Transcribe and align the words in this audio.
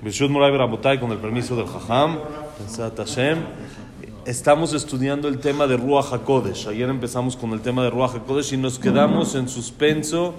Con 0.00 1.12
el 1.12 1.18
permiso 1.18 1.56
del 1.56 1.66
Jajam, 1.66 2.20
estamos 4.24 4.72
estudiando 4.72 5.28
el 5.28 5.40
tema 5.40 5.66
de 5.66 5.76
Ruach 5.76 6.14
HaKodesh. 6.14 6.68
Ayer 6.68 6.88
empezamos 6.88 7.36
con 7.36 7.52
el 7.52 7.60
tema 7.60 7.82
de 7.82 7.90
Ruach 7.90 8.14
HaKodesh 8.14 8.54
y 8.54 8.56
nos 8.56 8.78
quedamos 8.78 9.34
en 9.34 9.50
suspenso 9.50 10.32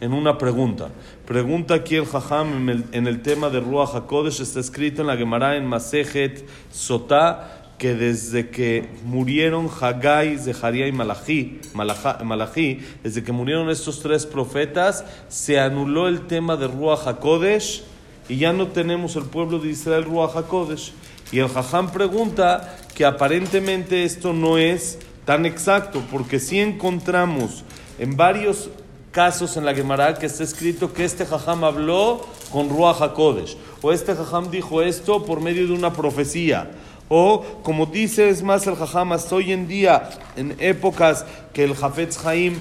en 0.00 0.14
una 0.14 0.38
pregunta. 0.38 0.88
Pregunta 1.26 1.74
aquí 1.74 1.96
el 1.96 2.06
Jajam 2.06 2.70
en 2.70 3.06
el, 3.06 3.20
tema 3.20 3.50
de 3.50 3.60
Ruach 3.60 3.94
HaKodesh, 3.94 4.40
está 4.40 4.60
escrito 4.60 5.02
en 5.02 5.08
la 5.08 5.16
Gemara 5.18 5.56
en 5.56 5.66
Masejet 5.66 6.48
Sotá, 6.70 7.74
que 7.76 7.94
desde 7.94 8.48
que 8.48 8.88
murieron 9.04 9.68
Haggai, 9.68 10.38
Zeharia 10.38 10.86
y 10.86 10.92
Malachi, 10.92 11.60
Malachi, 11.74 12.80
desde 13.02 13.22
que 13.22 13.32
murieron 13.32 13.68
estos 13.68 14.00
tres 14.00 14.24
profetas, 14.24 15.04
se 15.28 15.60
anuló 15.60 16.08
el 16.08 16.22
tema 16.22 16.56
de 16.56 16.66
Ruach 16.66 17.06
HaKodesh 17.06 17.91
y 18.28 18.36
ya 18.36 18.52
no 18.52 18.68
tenemos 18.68 19.16
el 19.16 19.24
pueblo 19.24 19.58
de 19.58 19.70
Israel 19.70 20.04
Ruach 20.04 20.36
HaKodesh. 20.36 20.92
Y 21.32 21.38
el 21.38 21.48
Jajam 21.48 21.90
pregunta 21.90 22.76
que 22.94 23.04
aparentemente 23.04 24.04
esto 24.04 24.32
no 24.32 24.58
es 24.58 24.98
tan 25.24 25.46
exacto, 25.46 26.02
porque 26.10 26.38
si 26.38 26.60
encontramos 26.60 27.64
en 27.98 28.16
varios 28.16 28.70
casos 29.12 29.56
en 29.56 29.64
la 29.64 29.74
Gemara 29.74 30.14
que 30.14 30.26
está 30.26 30.42
escrito 30.42 30.92
que 30.92 31.04
este 31.04 31.26
Jajam 31.26 31.64
habló 31.64 32.26
con 32.50 32.68
Ruach 32.68 33.00
HaKodesh, 33.00 33.56
o 33.80 33.92
este 33.92 34.14
Jajam 34.14 34.50
dijo 34.50 34.82
esto 34.82 35.24
por 35.24 35.40
medio 35.40 35.66
de 35.66 35.72
una 35.72 35.92
profecía, 35.92 36.70
o 37.08 37.44
como 37.62 37.86
dice 37.86 38.28
es 38.28 38.42
más 38.42 38.66
el 38.66 38.74
Jajam, 38.74 39.12
hasta 39.12 39.34
hoy 39.34 39.52
en 39.52 39.68
día, 39.68 40.10
en 40.36 40.56
épocas 40.58 41.26
que 41.52 41.64
el 41.64 41.74
Jafetz 41.74 42.24
Haim 42.24 42.58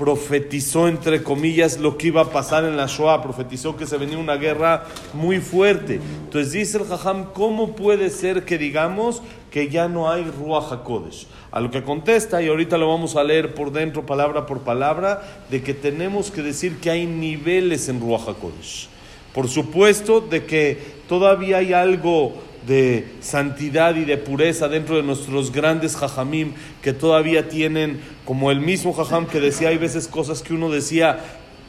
profetizó, 0.00 0.88
entre 0.88 1.22
comillas, 1.22 1.78
lo 1.78 1.98
que 1.98 2.06
iba 2.06 2.22
a 2.22 2.30
pasar 2.30 2.64
en 2.64 2.78
la 2.78 2.86
Shoah, 2.86 3.20
profetizó 3.20 3.76
que 3.76 3.86
se 3.86 3.98
venía 3.98 4.16
una 4.16 4.36
guerra 4.36 4.86
muy 5.12 5.40
fuerte. 5.40 6.00
Entonces 6.24 6.52
dice 6.52 6.78
el 6.78 6.86
Jajam, 6.86 7.34
¿cómo 7.34 7.76
puede 7.76 8.08
ser 8.08 8.46
que 8.46 8.56
digamos 8.56 9.20
que 9.50 9.68
ya 9.68 9.88
no 9.88 10.10
hay 10.10 10.24
Ruach 10.24 10.72
HaKodesh? 10.72 11.26
A 11.50 11.60
lo 11.60 11.70
que 11.70 11.82
contesta, 11.82 12.40
y 12.40 12.48
ahorita 12.48 12.78
lo 12.78 12.88
vamos 12.88 13.14
a 13.14 13.24
leer 13.24 13.54
por 13.54 13.72
dentro, 13.72 14.06
palabra 14.06 14.46
por 14.46 14.60
palabra, 14.60 15.44
de 15.50 15.62
que 15.62 15.74
tenemos 15.74 16.30
que 16.30 16.40
decir 16.40 16.78
que 16.78 16.88
hay 16.88 17.04
niveles 17.04 17.90
en 17.90 18.00
Ruach 18.00 18.26
HaKodesh. 18.26 18.88
Por 19.34 19.48
supuesto, 19.48 20.22
de 20.22 20.46
que 20.46 20.78
todavía 21.10 21.58
hay 21.58 21.74
algo 21.74 22.32
de 22.66 23.06
santidad 23.20 23.96
y 23.96 24.04
de 24.04 24.16
pureza 24.16 24.68
dentro 24.68 24.96
de 24.96 25.02
nuestros 25.02 25.52
grandes 25.52 25.96
jajamim 25.96 26.52
que 26.82 26.92
todavía 26.92 27.48
tienen, 27.48 28.00
como 28.24 28.50
el 28.50 28.60
mismo 28.60 28.92
jajam 28.92 29.26
que 29.26 29.40
decía, 29.40 29.68
hay 29.68 29.78
veces 29.78 30.08
cosas 30.08 30.42
que 30.42 30.54
uno 30.54 30.70
decía, 30.70 31.20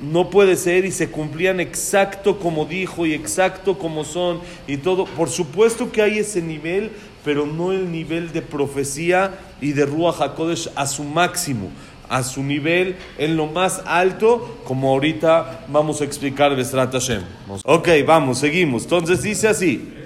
no 0.01 0.29
puede 0.29 0.55
ser 0.55 0.85
y 0.85 0.91
se 0.91 1.09
cumplían 1.09 1.59
exacto 1.59 2.39
como 2.39 2.65
dijo 2.65 3.05
y 3.05 3.13
exacto 3.13 3.77
como 3.77 4.03
son 4.03 4.39
y 4.67 4.77
todo. 4.77 5.05
Por 5.05 5.29
supuesto 5.29 5.91
que 5.91 6.01
hay 6.01 6.19
ese 6.19 6.41
nivel, 6.41 6.91
pero 7.23 7.45
no 7.45 7.71
el 7.71 7.91
nivel 7.91 8.31
de 8.33 8.41
profecía 8.41 9.39
y 9.61 9.73
de 9.73 9.85
Ruach 9.85 10.19
HaKodesh 10.19 10.71
a 10.75 10.87
su 10.87 11.03
máximo, 11.03 11.69
a 12.09 12.23
su 12.23 12.43
nivel 12.43 12.95
en 13.17 13.37
lo 13.37 13.45
más 13.45 13.83
alto, 13.85 14.59
como 14.65 14.89
ahorita 14.89 15.65
vamos 15.69 16.01
a 16.01 16.03
explicar 16.03 16.55
Besrat 16.55 16.91
Hashem. 16.91 17.21
Ok, 17.63 17.89
vamos, 18.05 18.39
seguimos. 18.39 18.83
Entonces 18.83 19.21
dice 19.21 19.47
así. 19.47 20.00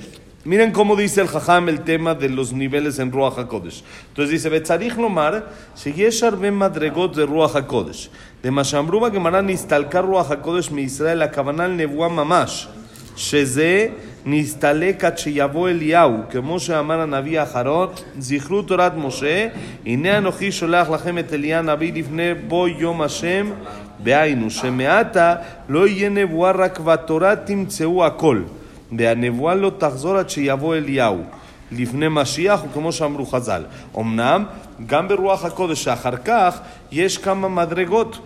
Miren 0.45 0.73
cómo 0.73 0.97
dice 0.97 1.21
el 1.21 1.29
Jajam 1.29 1.69
el 1.69 1.81
tema 1.81 2.15
de 2.15 2.31
los 2.31 2.55
niveles 2.55 2.99
en 2.99 3.13
Ruach 3.13 3.37
HaKodesh. 3.39 3.83
Entonces 4.09 4.31
dice, 4.31 4.49
Betzarich 4.49 4.97
lomar, 4.97 5.43
שיש 5.77 6.23
הרבה 6.23 6.51
מדרגות 6.51 7.17
לרוח 7.17 7.57
הקודש. 7.57 8.09
למה 8.45 8.65
שאמרו 8.65 9.01
בגמרא, 9.01 9.41
נסתלקה 9.41 10.01
רוח 10.01 10.31
הקודש 10.31 10.71
מישראל, 10.71 11.23
הכוונה 11.23 11.67
לנבואה 11.67 12.09
ממש, 12.09 12.69
שזה 13.17 13.89
נסתלק 14.27 15.05
עד 15.05 15.19
שיבוא 15.19 15.69
אליהו, 15.69 16.13
כמו 16.31 16.61
שאמר 16.61 17.01
הנביא 17.01 17.41
האחרון, 17.41 17.89
זכרו 18.19 18.63
תורת 18.63 18.93
משה, 18.97 19.49
הנה 19.87 20.19
אנוכי 20.19 20.53
שולח 20.53 20.91
לכם 20.91 21.19
את 21.19 21.33
אליה 21.33 21.59
הנביא 21.59 21.93
לפני 21.93 22.35
בוא 22.35 22.69
יום 22.69 23.03
השם, 23.03 23.51
בהיינו, 24.03 24.51
שמעתה 24.51 25.35
לא 25.69 25.89
יהיה 25.89 26.09
נבואה 26.09 26.51
רק 26.51 26.81
בתורה 26.81 27.37
תמצאו 27.37 28.07
הכל. 28.07 28.43
והנבואה 28.98 29.56
לא 29.56 29.72
תחזור 29.78 30.18
עד 30.18 30.30
שיבוא 30.30 30.76
אליהו. 30.76 31.24
לפני 31.72 32.06
משיח, 32.10 32.62
וכמו 32.70 32.92
שאמרו 32.92 33.26
חז"ל. 33.26 33.64
אמנם, 33.98 34.46
גם 34.86 35.08
ברוח 35.08 35.46
הקודש 35.46 35.84
שאחר 35.84 36.18
כך, 36.18 36.60
יש 36.92 37.18
כמה 37.18 37.50
מדרגות. 37.50 38.20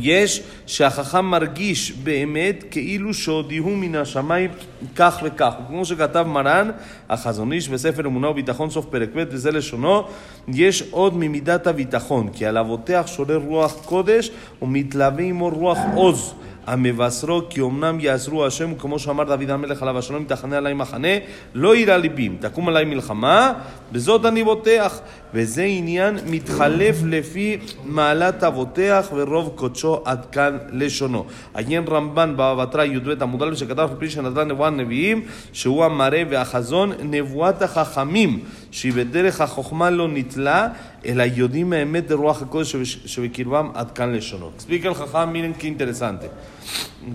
יש 0.00 0.42
שהחכם 0.66 1.24
מרגיש 1.24 1.92
באמת 1.92 2.64
כאילו 2.70 3.14
שהודיעו 3.14 3.70
מן 3.70 3.94
השמיים 3.94 4.50
כך 4.96 5.20
וכך. 5.22 5.52
כמו 5.68 5.84
שכתב 5.84 6.26
מרן 6.28 6.70
החזון 7.08 7.52
איש 7.52 7.68
בספר 7.68 8.06
אמונה 8.06 8.28
וביטחון 8.28 8.70
סוף 8.70 8.86
פרק 8.86 9.08
ב' 9.14 9.24
וזה 9.30 9.50
לשונו, 9.50 10.02
יש 10.48 10.82
עוד 10.90 11.16
ממידת 11.16 11.66
הביטחון, 11.66 12.28
כי 12.32 12.46
על 12.46 12.58
אבותיה 12.58 13.06
שורר 13.06 13.36
רוח 13.36 13.74
קודש 13.84 14.30
ומתלווה 14.62 15.24
עמו 15.24 15.48
רוח 15.48 15.78
עוז. 15.94 16.34
המבשרו 16.66 17.42
כי 17.50 17.60
אמנם 17.60 18.00
יעזרו 18.00 18.46
השם, 18.46 18.74
כמו 18.74 18.98
שאמר 18.98 19.24
דוד 19.24 19.50
המלך 19.50 19.82
עליו 19.82 19.98
השלום, 19.98 20.24
תחנה 20.24 20.56
עלי 20.56 20.74
מחנה, 20.74 21.08
לא 21.54 21.76
יירא 21.76 21.96
ליבים, 21.96 22.36
תקום 22.40 22.68
עלי 22.68 22.84
מלחמה, 22.84 23.52
בזאת 23.92 24.24
אני 24.24 24.44
בוטח. 24.44 25.00
וזה 25.33 25.63
עניין 25.63 26.17
מתחלף 26.29 26.95
לפי 27.05 27.57
מעלת 27.85 28.43
אבותיך 28.43 29.13
ורוב 29.13 29.51
קודשו 29.55 30.01
עד 30.05 30.25
כאן 30.31 30.57
לשונו. 30.71 31.25
עיין 31.53 31.83
רמב"ן 31.87 32.33
בבא 32.33 32.65
בתרא 32.65 32.83
י"ב 32.83 33.23
עמוד 33.23 33.43
א' 33.43 33.55
שכתב 33.55 33.89
פרי 33.99 34.09
שנתן 34.09 34.47
נבואה 34.47 34.67
הנביאים, 34.67 35.25
שהוא 35.53 35.85
המראה 35.85 36.23
והחזון, 36.29 36.91
נבואת 37.03 37.61
החכמים, 37.61 38.39
שהיא 38.71 38.93
בדרך 38.93 39.41
החוכמה 39.41 39.89
לא 39.89 40.07
נתלה, 40.07 40.67
אלא 41.05 41.23
יודעים 41.35 41.73
האמת 41.73 42.07
ברוח 42.07 42.41
הקודש 42.41 42.75
שבקרבם 43.05 43.69
עד 43.73 43.91
כאן 43.91 44.13
לשונו. 44.13 44.51
Explica 44.57 44.87
el 44.87 44.95
Jajam, 44.95 45.31
miren 45.31 45.53
qué 45.53 45.67
interesante. 45.67 46.29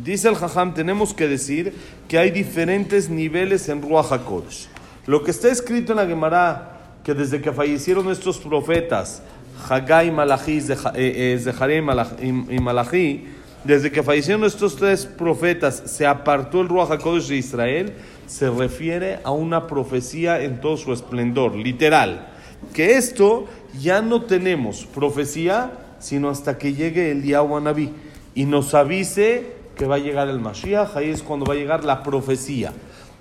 Dice 0.05 0.29
el 0.29 0.37
Jajam, 0.37 0.75
tenemos 0.75 1.15
que 1.15 1.27
decir 1.29 1.73
que 2.09 2.19
hay 2.19 2.31
diferentes 2.31 3.09
niveles 3.09 3.69
en 3.69 3.83
Ruach 3.83 4.13
HaKodesh. 4.13 4.69
Lo 5.07 5.23
que 5.23 5.31
está 5.31 5.49
escrito 5.49 5.93
en 5.93 5.99
la 5.99 6.07
Gemara 6.07 6.78
que 7.10 7.16
desde 7.16 7.42
que 7.42 7.52
fallecieron 7.52 8.12
estos 8.12 8.38
profetas, 8.38 9.24
Haggai, 9.68 10.12
Malachi, 10.12 10.62
Zeharia 10.62 11.78
y 12.22 12.60
Malachi, 12.60 13.26
desde 13.64 13.92
que 13.92 14.04
fallecieron 14.04 14.44
estos 14.44 14.76
tres 14.76 15.08
profetas, 15.08 15.82
se 15.88 16.06
apartó 16.06 16.62
el 16.62 16.70
Ruach 16.70 16.92
HaKodesh 16.92 17.30
de 17.30 17.38
Israel, 17.38 17.94
se 18.28 18.52
refiere 18.52 19.22
a 19.24 19.32
una 19.32 19.66
profecía 19.66 20.40
en 20.44 20.62
todo 20.62 20.78
su 20.78 20.94
esplendor, 20.94 21.56
literal. 21.56 22.28
Que 22.76 22.98
esto 22.98 23.48
ya 23.80 24.04
no 24.04 24.22
tenemos 24.22 24.86
profecía, 24.86 25.72
sino 25.98 26.30
hasta 26.30 26.60
que 26.60 26.76
llegue 26.76 27.10
el 27.10 27.24
día 27.24 27.42
Naví 27.42 27.90
y 28.36 28.46
nos 28.46 28.76
avise 28.76 29.56
que 29.76 29.88
va 29.88 29.96
a 29.96 30.00
llegar 30.00 30.30
el 30.30 30.40
Mashiach, 30.40 30.96
ahí 30.96 31.10
es 31.10 31.24
cuando 31.24 31.48
va 31.48 31.56
a 31.56 31.58
llegar 31.58 31.84
la 31.86 32.04
profecía. 32.04 32.72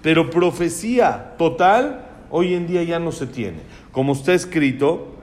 Pero 0.03 0.28
profecía 0.28 1.37
total, 1.38 2.05
hoy 2.31 2.55
en 2.55 2.66
día 2.66 2.82
ya 2.82 2.99
no 2.99 3.12
se 3.12 3.26
tiene. 3.26 3.78
Como 3.93 4.12
está 4.12 4.34
escrito 4.34 5.15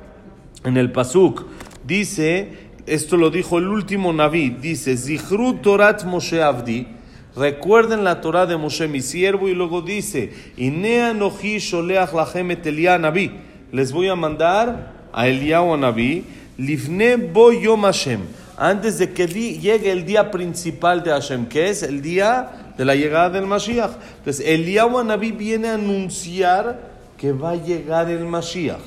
en 0.63 0.77
el 0.77 0.91
Pasuk, 0.91 1.45
dice, 1.85 2.65
esto 2.87 3.17
lo 3.17 3.29
dijo 3.29 3.57
el 3.57 3.67
último 3.67 4.11
Naví, 4.11 4.49
dice, 4.49 4.97
Zichru 4.97 5.57
Torat 5.57 6.03
Moshe 6.05 6.41
Avdi, 6.41 6.87
recuerden 7.35 8.03
la 8.03 8.21
Torah 8.21 8.45
de 8.45 8.57
Moshe 8.57 8.87
mi 8.87 9.01
siervo, 9.01 9.47
y 9.47 9.53
luego 9.53 9.81
dice, 9.81 10.33
Inea 10.57 11.13
Noji 11.13 11.59
Sholeach 11.59 12.13
Lachem 12.13 12.51
et 12.51 12.65
Naví, 12.99 13.31
les 13.71 13.91
voy 13.91 14.07
a 14.07 14.15
mandar 14.15 14.93
a 15.13 15.27
Eliyahu 15.27 15.77
Naví, 15.77 16.23
Lifne 16.57 17.17
Bo 17.17 17.51
Yom 17.51 17.83
Hashem, 17.83 18.21
antes 18.57 18.97
de 18.97 19.13
que 19.13 19.27
llegue 19.27 19.91
el 19.91 20.05
día 20.05 20.31
principal 20.31 21.03
de 21.03 21.11
Hashem, 21.11 21.45
que 21.45 21.69
es 21.69 21.83
el 21.83 22.01
día 22.01 22.73
de 22.77 22.85
la 22.85 22.95
llegada 22.95 23.29
del 23.29 23.45
Mashiach. 23.45 23.91
Entonces, 24.19 24.45
Eliyahu 24.45 25.03
Naví 25.03 25.31
viene 25.31 25.69
a 25.69 25.75
anunciar 25.75 26.94
que 27.25 27.31
va 27.31 27.53
a 27.53 27.55
llegar 27.55 28.07
el 28.11 28.23
Mashiach. 28.23 28.77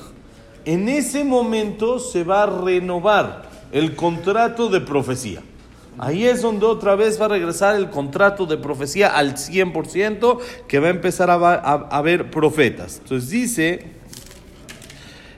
En 0.63 0.87
ese 0.87 1.25
momento 1.25 1.99
se 1.99 2.23
va 2.23 2.43
a 2.43 2.45
renovar 2.45 3.49
el 3.73 3.97
contrato 3.97 4.69
de 4.69 4.79
profecía. 4.79 5.41
Ahí 5.97 6.25
es 6.25 6.41
donde 6.41 6.65
otra 6.65 6.95
vez 6.95 7.19
va 7.19 7.25
a 7.25 7.27
regresar 7.27 7.75
el 7.75 7.89
contrato 7.89 8.45
de 8.45 8.55
profecía 8.55 9.09
al 9.09 9.35
100%, 9.35 10.39
que 10.69 10.79
va 10.79 10.87
a 10.87 10.91
empezar 10.91 11.29
a, 11.29 11.35
haber 11.91 12.31
profetas. 12.31 13.01
Entonces 13.03 13.29
dice, 13.29 13.87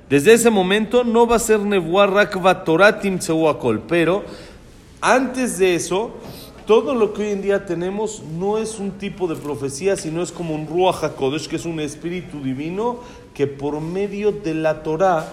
desde 0.07 0.33
ese 0.33 0.51
momento 0.51 1.03
no 1.03 1.25
va 1.25 1.37
a 1.37 1.39
ser 1.39 1.59
Nebuah 1.59 2.05
Rakva 2.05 2.63
Toratim 2.63 3.17
pero 3.87 4.23
antes 5.01 5.57
de 5.57 5.73
eso 5.73 6.11
todo 6.71 6.95
lo 6.95 7.11
que 7.11 7.23
hoy 7.23 7.31
en 7.31 7.41
día 7.41 7.65
tenemos 7.65 8.23
no 8.39 8.57
es 8.57 8.79
un 8.79 8.91
tipo 8.91 9.27
de 9.27 9.35
profecía, 9.35 9.97
sino 9.97 10.23
es 10.23 10.31
como 10.31 10.55
un 10.55 10.67
Ruach 10.67 11.03
HaKodesh, 11.03 11.49
que 11.49 11.57
es 11.57 11.65
un 11.65 11.81
espíritu 11.81 12.41
divino 12.41 13.01
que 13.33 13.45
por 13.45 13.81
medio 13.81 14.31
de 14.31 14.53
la 14.53 14.81
Torah, 14.81 15.27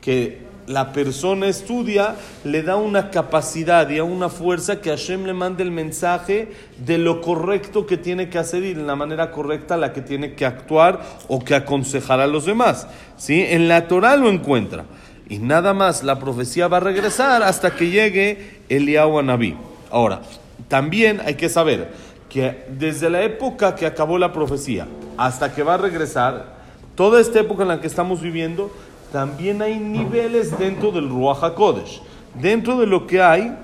que 0.00 0.42
la 0.68 0.92
persona 0.92 1.48
estudia, 1.48 2.14
le 2.44 2.62
da 2.62 2.76
una 2.76 3.10
capacidad 3.10 3.90
y 3.90 3.98
a 3.98 4.04
una 4.04 4.28
fuerza 4.28 4.80
que 4.80 4.90
Hashem 4.90 5.24
le 5.24 5.32
mande 5.32 5.64
el 5.64 5.72
mensaje 5.72 6.52
de 6.78 6.98
lo 6.98 7.20
correcto 7.20 7.84
que 7.84 7.96
tiene 7.96 8.30
que 8.30 8.38
hacer 8.38 8.62
y 8.62 8.74
de 8.74 8.84
la 8.84 8.94
manera 8.94 9.32
correcta 9.32 9.76
la 9.76 9.92
que 9.92 10.02
tiene 10.02 10.34
que 10.34 10.46
actuar 10.46 11.00
o 11.26 11.40
que 11.40 11.56
aconsejar 11.56 12.20
a 12.20 12.28
los 12.28 12.46
demás. 12.46 12.86
¿sí? 13.16 13.44
En 13.44 13.66
la 13.66 13.88
Torah 13.88 14.14
lo 14.16 14.28
encuentra. 14.28 14.84
Y 15.28 15.38
nada 15.38 15.74
más, 15.74 16.04
la 16.04 16.20
profecía 16.20 16.68
va 16.68 16.76
a 16.76 16.78
regresar 16.78 17.42
hasta 17.42 17.74
que 17.74 17.90
llegue 17.90 18.60
Eliyahu 18.68 19.20
Naví. 19.22 19.56
Ahora, 19.90 20.20
también 20.68 21.20
hay 21.24 21.34
que 21.34 21.48
saber 21.48 21.92
que 22.28 22.64
desde 22.68 23.10
la 23.10 23.22
época 23.22 23.74
que 23.74 23.86
acabó 23.86 24.18
la 24.18 24.32
profecía 24.32 24.86
hasta 25.16 25.54
que 25.54 25.62
va 25.62 25.74
a 25.74 25.78
regresar, 25.78 26.56
toda 26.94 27.20
esta 27.20 27.40
época 27.40 27.62
en 27.62 27.68
la 27.68 27.80
que 27.80 27.86
estamos 27.86 28.20
viviendo, 28.20 28.70
también 29.12 29.62
hay 29.62 29.78
niveles 29.78 30.58
dentro 30.58 30.90
del 30.90 31.08
Ruach 31.08 31.42
HaKodesh. 31.42 32.02
Dentro 32.34 32.78
de 32.78 32.86
lo 32.86 33.06
que 33.06 33.22
hay, 33.22 33.56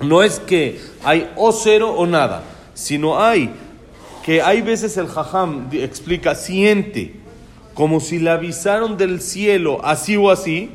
no 0.00 0.22
es 0.22 0.40
que 0.40 0.80
hay 1.04 1.30
o 1.36 1.52
cero 1.52 1.94
o 1.96 2.06
nada, 2.06 2.42
sino 2.74 3.18
hay 3.18 3.50
que 4.22 4.40
hay 4.40 4.62
veces 4.62 4.96
el 4.96 5.08
Jajam 5.08 5.68
explica, 5.72 6.34
siente, 6.34 7.16
como 7.74 8.00
si 8.00 8.18
le 8.18 8.30
avisaron 8.30 8.96
del 8.96 9.20
cielo 9.20 9.80
así 9.84 10.16
o 10.16 10.30
así, 10.30 10.70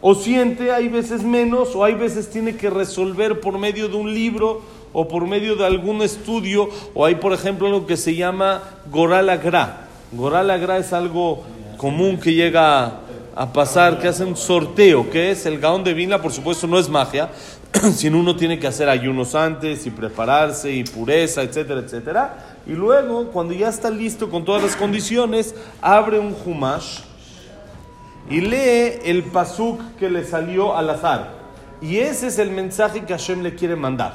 o 0.00 0.14
siente, 0.14 0.72
hay 0.72 0.88
veces 0.88 1.22
menos, 1.22 1.74
o 1.74 1.84
hay 1.84 1.94
veces 1.94 2.30
tiene 2.30 2.56
que 2.56 2.70
resolver 2.70 3.40
por 3.40 3.58
medio 3.58 3.88
de 3.88 3.96
un 3.96 4.12
libro 4.12 4.62
o 4.92 5.08
por 5.08 5.26
medio 5.26 5.56
de 5.56 5.66
algún 5.66 6.02
estudio, 6.02 6.68
o 6.94 7.04
hay 7.04 7.16
por 7.16 7.32
ejemplo 7.32 7.68
lo 7.68 7.86
que 7.86 7.96
se 7.96 8.14
llama 8.14 8.62
Goralagra. 8.90 9.88
Goralagra 10.12 10.78
es 10.78 10.92
algo 10.92 11.42
común 11.76 12.18
que 12.18 12.32
llega 12.32 13.00
a 13.34 13.52
pasar, 13.52 14.00
que 14.00 14.08
hace 14.08 14.24
un 14.24 14.36
sorteo, 14.36 15.10
que 15.10 15.30
es 15.30 15.44
el 15.44 15.58
gaón 15.58 15.84
de 15.84 15.92
vina, 15.92 16.22
por 16.22 16.32
supuesto 16.32 16.66
no 16.66 16.78
es 16.78 16.88
magia, 16.88 17.28
sino 17.94 18.18
uno 18.18 18.36
tiene 18.36 18.58
que 18.58 18.66
hacer 18.66 18.88
ayunos 18.88 19.34
antes 19.34 19.86
y 19.86 19.90
prepararse 19.90 20.72
y 20.72 20.84
pureza, 20.84 21.42
etcétera, 21.42 21.80
etcétera. 21.80 22.56
Y 22.66 22.72
luego, 22.72 23.26
cuando 23.32 23.52
ya 23.52 23.68
está 23.68 23.90
listo 23.90 24.30
con 24.30 24.44
todas 24.44 24.62
las 24.62 24.76
condiciones, 24.76 25.54
abre 25.82 26.18
un 26.18 26.34
humash 26.44 27.00
y 28.28 28.40
lee 28.40 28.98
el 29.04 29.22
pasuk 29.24 29.80
que 29.98 30.10
le 30.10 30.24
salió 30.24 30.76
al 30.76 30.90
azar. 30.90 31.36
Y 31.80 31.98
ese 31.98 32.28
es 32.28 32.38
el 32.38 32.50
mensaje 32.50 33.04
que 33.04 33.12
Hashem 33.12 33.42
le 33.42 33.54
quiere 33.54 33.76
mandar. 33.76 34.14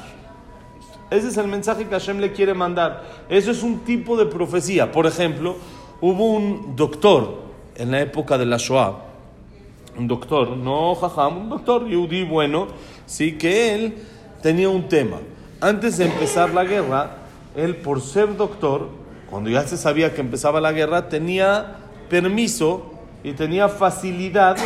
Ese 1.10 1.28
es 1.28 1.36
el 1.36 1.46
mensaje 1.46 1.86
que 1.86 1.90
Hashem 1.90 2.18
le 2.18 2.32
quiere 2.32 2.54
mandar. 2.54 3.04
Eso 3.28 3.50
es 3.50 3.62
un 3.62 3.80
tipo 3.80 4.16
de 4.16 4.26
profecía. 4.26 4.90
Por 4.90 5.06
ejemplo, 5.06 5.56
hubo 6.00 6.32
un 6.32 6.74
doctor 6.74 7.42
en 7.76 7.90
la 7.90 8.00
época 8.00 8.38
de 8.38 8.46
la 8.46 8.56
Shoah, 8.56 8.96
un 9.96 10.08
doctor, 10.08 10.56
no 10.56 10.94
jajam, 10.94 11.38
un 11.38 11.48
doctor 11.50 11.86
yudí 11.86 12.24
bueno, 12.24 12.68
sí 13.06 13.36
que 13.36 13.74
él 13.74 13.94
tenía 14.42 14.68
un 14.68 14.88
tema. 14.88 15.18
Antes 15.60 15.98
de 15.98 16.06
empezar 16.06 16.52
la 16.54 16.64
guerra, 16.64 17.18
él 17.54 17.76
por 17.76 18.00
ser 18.00 18.36
doctor, 18.36 18.88
cuando 19.30 19.50
ya 19.50 19.66
se 19.66 19.76
sabía 19.76 20.14
que 20.14 20.20
empezaba 20.20 20.60
la 20.60 20.72
guerra, 20.72 21.08
tenía 21.08 21.76
permiso 22.08 22.91
y 23.24 23.32
tenía 23.32 23.68
facilidad 23.68 24.56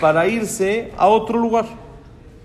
para 0.00 0.26
irse 0.26 0.92
a 0.96 1.08
otro 1.08 1.38
lugar. 1.38 1.66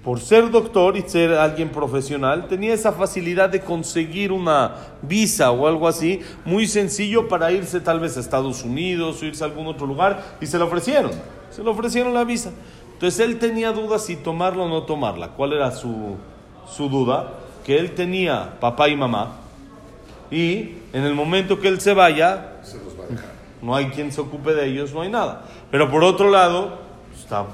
Por 0.04 0.20
ser 0.20 0.52
doctor 0.52 0.98
y 0.98 1.02
ser 1.04 1.34
alguien 1.34 1.70
profesional, 1.70 2.48
tenía 2.50 2.74
esa 2.74 2.92
facilidad 2.92 3.50
de 3.50 3.62
conseguir 3.62 4.34
una 4.34 4.76
visa 5.02 5.52
o 5.52 5.66
algo 5.66 5.88
así, 5.88 6.20
muy 6.44 6.68
sencillo 6.68 7.30
para 7.30 7.54
irse 7.54 7.80
tal 7.80 8.02
vez 8.02 8.18
a 8.18 8.20
Estados 8.20 8.64
Unidos 8.64 9.22
o 9.22 9.26
irse 9.26 9.44
a 9.44 9.48
algún 9.48 9.66
otro 9.68 9.88
lugar, 9.88 10.22
y 10.42 10.46
se 10.46 10.58
le 10.58 10.66
ofrecieron, 10.66 11.12
se 11.50 11.64
le 11.64 11.70
ofrecieron 11.70 12.14
la 12.14 12.26
visa. 12.26 12.52
Entonces 12.92 13.22
él 13.22 13.40
tenía 13.40 13.72
dudas 13.72 14.06
si 14.06 14.18
tomarla 14.18 14.64
o 14.64 14.68
no 14.68 14.84
tomarla. 14.84 15.30
¿Cuál 15.30 15.54
era 15.54 15.72
su, 15.72 16.18
su 16.68 16.90
duda? 16.90 17.36
Que 17.66 17.78
él 17.78 17.96
tenía 17.96 18.60
papá 18.60 18.90
y 18.90 18.98
mamá, 18.98 19.38
y 20.30 20.80
en 20.92 21.04
el 21.04 21.14
momento 21.14 21.60
que 21.60 21.70
él 21.70 21.80
se 21.80 21.94
vaya, 21.94 22.60
no 23.64 23.76
hay 23.76 23.88
quien 23.88 24.12
se 24.12 24.22
ocupe 24.22 24.54
de 24.54 24.68
ellos, 24.68 24.94
no 24.94 25.02
hay 25.02 25.10
nada. 25.10 25.46
Pero 25.72 25.90
por 25.90 26.04
otro 26.04 26.30
lado, 26.30 26.78
está 27.20 27.46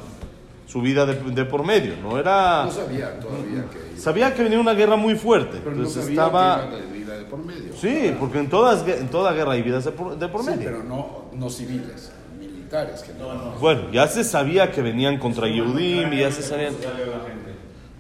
su 0.67 0.81
vida 0.81 1.05
de, 1.05 1.15
de 1.15 1.45
por 1.45 1.65
medio, 1.65 1.95
no 2.01 2.17
era... 2.19 2.65
No 2.65 2.71
sabía 2.71 3.19
todavía 3.19 3.65
que... 3.71 3.97
Sabía 3.99 4.33
que 4.35 4.43
venía 4.43 4.59
una 4.59 4.73
guerra 4.73 4.95
muy 4.97 5.15
fuerte, 5.15 5.57
Pero 5.63 5.71
no 5.71 5.77
entonces 5.77 6.03
sabía 6.05 6.21
estaba... 6.25 6.61
que 6.69 6.77
iba 6.77 6.85
de 6.85 6.91
vida 6.93 7.17
de 7.17 7.23
por 7.25 7.39
medio. 7.39 7.73
Sí, 7.75 8.15
porque 8.19 8.39
en, 8.39 8.49
todas, 8.49 8.87
en 8.87 9.07
toda 9.09 9.31
guerra 9.33 9.53
hay 9.53 9.61
vidas 9.63 9.85
de 9.85 9.91
por, 9.91 10.17
de 10.17 10.27
por 10.27 10.41
Sí, 10.43 10.49
medio. 10.51 10.63
pero 10.65 10.83
no, 10.83 11.25
no 11.33 11.49
civiles, 11.49 12.11
militares. 12.39 13.01
Que 13.01 13.13
no, 13.13 13.51
Bueno, 13.59 13.91
ya 13.91 14.07
se 14.07 14.23
sabía 14.23 14.71
que 14.71 14.81
venían 14.83 15.17
contra 15.17 15.47
Yehudim 15.47 16.13
y 16.13 16.19
ya 16.19 16.31
se 16.31 16.43
sabían... 16.43 16.73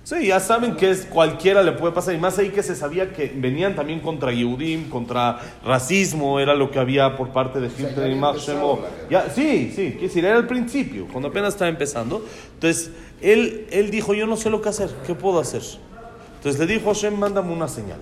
Sí, 0.09 0.25
ya 0.25 0.39
saben 0.39 0.75
que 0.75 0.89
es, 0.89 1.05
cualquiera 1.05 1.61
le 1.61 1.71
puede 1.73 1.93
pasar. 1.93 2.15
Y 2.15 2.17
más 2.17 2.39
ahí 2.39 2.49
que 2.49 2.63
se 2.63 2.75
sabía 2.75 3.13
que 3.13 3.31
venían 3.35 3.75
también 3.75 3.99
contra 3.99 4.31
Yehudim, 4.31 4.89
contra 4.89 5.39
racismo, 5.63 6.39
era 6.39 6.55
lo 6.55 6.71
que 6.71 6.79
había 6.79 7.15
por 7.15 7.29
parte 7.29 7.59
de 7.59 7.67
Hitler 7.67 8.09
y 8.09 8.13
empezado 8.13 8.39
Shemo. 8.39 8.79
la 8.81 8.89
guerra. 8.89 9.07
Ya, 9.11 9.29
sí, 9.29 9.69
sí, 9.69 9.91
quiere 9.91 10.07
decir, 10.07 10.25
era 10.25 10.37
el 10.37 10.47
principio, 10.47 11.05
cuando 11.11 11.29
apenas 11.29 11.53
estaba 11.53 11.69
empezando. 11.69 12.25
Entonces, 12.55 12.89
él, 13.21 13.67
él 13.69 13.91
dijo, 13.91 14.15
yo 14.15 14.25
no 14.25 14.35
sé 14.35 14.49
lo 14.49 14.63
que 14.63 14.69
hacer, 14.69 14.89
¿qué 15.05 15.13
puedo 15.13 15.39
hacer? 15.39 15.61
Entonces 16.37 16.59
le 16.59 16.65
dijo 16.65 16.89
a 16.89 16.95
Hashem, 16.95 17.15
mándame 17.15 17.53
una 17.53 17.67
señal. 17.67 17.99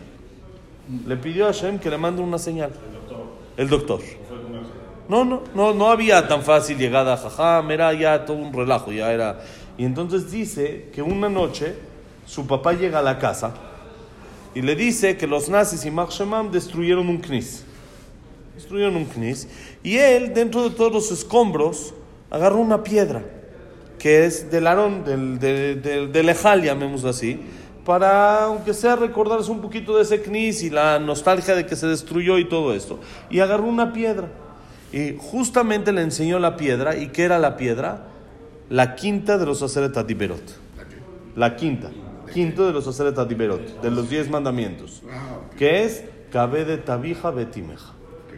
Le 1.05 1.17
pidió 1.17 1.43
a 1.43 1.47
Hashem 1.47 1.77
que 1.77 1.89
le 1.89 1.97
mande 1.97 2.21
una 2.21 2.37
señal. 2.37 2.69
El 3.57 3.67
doctor. 3.67 3.99
No, 5.09 5.25
no, 5.25 5.43
no, 5.53 5.73
no 5.73 5.91
había 5.91 6.25
tan 6.25 6.41
fácil 6.41 6.77
llegada 6.77 7.15
a 7.15 7.17
Jajam, 7.17 7.69
era 7.69 7.91
ya 7.91 8.23
todo 8.23 8.37
un 8.37 8.53
relajo, 8.53 8.93
ya 8.93 9.11
era. 9.11 9.41
Y 9.77 9.83
entonces 9.83 10.31
dice 10.31 10.87
que 10.93 11.01
una 11.01 11.27
noche 11.27 11.96
su 12.27 12.45
papá 12.45 12.73
llega 12.73 12.99
a 12.99 13.01
la 13.01 13.17
casa 13.17 13.55
y 14.53 14.61
le 14.61 14.75
dice 14.75 15.17
que 15.17 15.25
los 15.25 15.49
nazis 15.49 15.85
y 15.85 15.89
Shemam 15.89 16.51
destruyeron 16.51 17.09
un 17.09 17.17
knis. 17.17 17.63
Destruyeron 18.53 18.95
un 18.97 19.05
knis. 19.05 19.47
Y 19.81 19.97
él, 19.97 20.33
dentro 20.33 20.63
de 20.69 20.75
todos 20.75 20.91
los 20.91 21.11
escombros, 21.11 21.93
agarró 22.29 22.57
una 22.57 22.83
piedra, 22.83 23.23
que 23.97 24.25
es 24.25 24.51
del 24.51 24.67
Aarón, 24.67 25.03
del, 25.05 25.39
de, 25.39 25.75
de- 25.75 26.07
del 26.07 26.29
Ejal, 26.29 26.63
llamémoslo 26.63 27.09
así, 27.09 27.39
para, 27.85 28.43
aunque 28.43 28.73
sea, 28.73 28.95
recordarse 28.97 29.49
un 29.49 29.61
poquito 29.61 29.95
de 29.95 30.03
ese 30.03 30.21
knis 30.21 30.61
y 30.63 30.69
la 30.69 30.99
nostalgia 30.99 31.55
de 31.55 31.65
que 31.65 31.75
se 31.75 31.87
destruyó 31.87 32.37
y 32.37 32.45
todo 32.49 32.73
esto. 32.73 32.99
Y 33.29 33.39
agarró 33.39 33.63
una 33.65 33.93
piedra. 33.93 34.27
Y 34.91 35.15
justamente 35.17 35.91
le 35.93 36.01
enseñó 36.01 36.39
la 36.39 36.57
piedra. 36.57 36.97
¿Y 36.97 37.07
qué 37.09 37.23
era 37.23 37.39
la 37.39 37.55
piedra? 37.57 38.07
La 38.69 38.95
quinta 38.95 39.37
de 39.37 39.45
los 39.45 39.61
Adiberot. 39.97 40.41
La 41.35 41.55
quinta. 41.55 41.89
Quinto 42.37 42.67
de 42.67 42.71
los 42.71 42.85
Aseret 42.85 43.17
Adiberot, 43.17 43.81
de 43.81 43.89
los 43.89 44.11
diez 44.11 44.29
mandamientos. 44.29 45.01
Ah. 45.11 45.39
Que 45.57 45.83
es 45.85 46.03
Cabe 46.31 46.65
de 46.65 46.77
Tabija 46.77 47.31
Betimeja. 47.31 47.93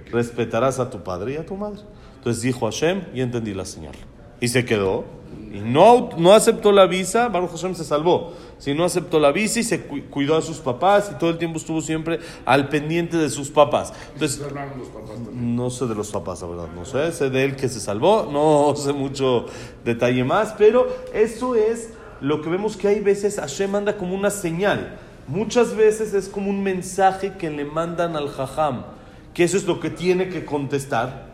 Respetarás 0.10 0.80
a 0.80 0.90
tu 0.90 1.04
padre 1.04 1.34
y 1.34 1.36
a 1.36 1.46
tu 1.46 1.58
madre. 1.58 1.82
Entonces 2.16 2.42
dijo 2.42 2.66
Hashem 2.66 3.02
y 3.14 3.20
entendí 3.20 3.54
la 3.54 3.66
señal. 3.66 3.96
Y 4.40 4.48
se 4.48 4.64
quedó. 4.64 5.04
Y 5.52 5.60
no, 5.60 6.12
no 6.18 6.32
aceptó 6.32 6.72
la 6.72 6.86
visa, 6.86 7.28
Baruch 7.28 7.52
Hashem 7.52 7.76
se 7.76 7.84
salvó. 7.84 8.32
Si 8.58 8.74
no 8.74 8.86
aceptó 8.86 9.20
la 9.20 9.34
visa 9.34 9.60
y 9.60 9.64
se 9.64 9.82
cu- 9.82 10.04
cuidó 10.10 10.38
a 10.38 10.42
sus 10.42 10.60
papás 10.60 11.12
y 11.14 11.20
todo 11.20 11.30
el 11.32 11.38
tiempo 11.38 11.58
estuvo 11.58 11.82
siempre 11.82 12.20
al 12.46 12.70
pendiente 12.70 13.18
de 13.18 13.30
sus 13.30 13.50
papás. 13.50 13.92
Entonces, 14.14 14.40
los 14.40 14.88
papás 14.88 15.18
no 15.34 15.70
sé 15.70 15.88
de 15.88 15.96
los 15.96 16.10
papás, 16.10 16.42
la 16.42 16.48
verdad, 16.48 16.68
no 16.74 16.86
sé, 16.86 17.12
sé 17.12 17.30
de 17.30 17.44
él 17.44 17.58
que 17.58 17.68
se 17.68 17.82
salvó, 17.82 18.30
no 18.32 18.76
sé 18.78 18.94
mucho 18.94 19.46
detalle 19.84 20.24
más, 20.24 20.56
pero 20.58 20.88
eso 21.14 21.56
es 21.56 21.90
lo 22.22 22.42
que 22.42 22.50
vemos 22.50 22.76
que 22.78 22.88
hay 22.88 23.00
veces 23.00 23.38
Hashem 23.40 23.72
manda 23.72 23.98
como 23.98 24.16
una 24.16 24.30
señal. 24.30 24.98
Muchas 25.28 25.76
veces 25.76 26.14
es 26.14 26.28
como 26.28 26.50
un 26.50 26.64
mensaje 26.64 27.34
que 27.38 27.50
le 27.50 27.64
mandan 27.66 28.16
al 28.16 28.30
jajam, 28.30 28.84
que 29.34 29.44
eso 29.44 29.58
es 29.58 29.66
lo 29.66 29.80
que 29.80 29.90
tiene 29.90 30.30
que 30.30 30.44
contestar. 30.46 31.28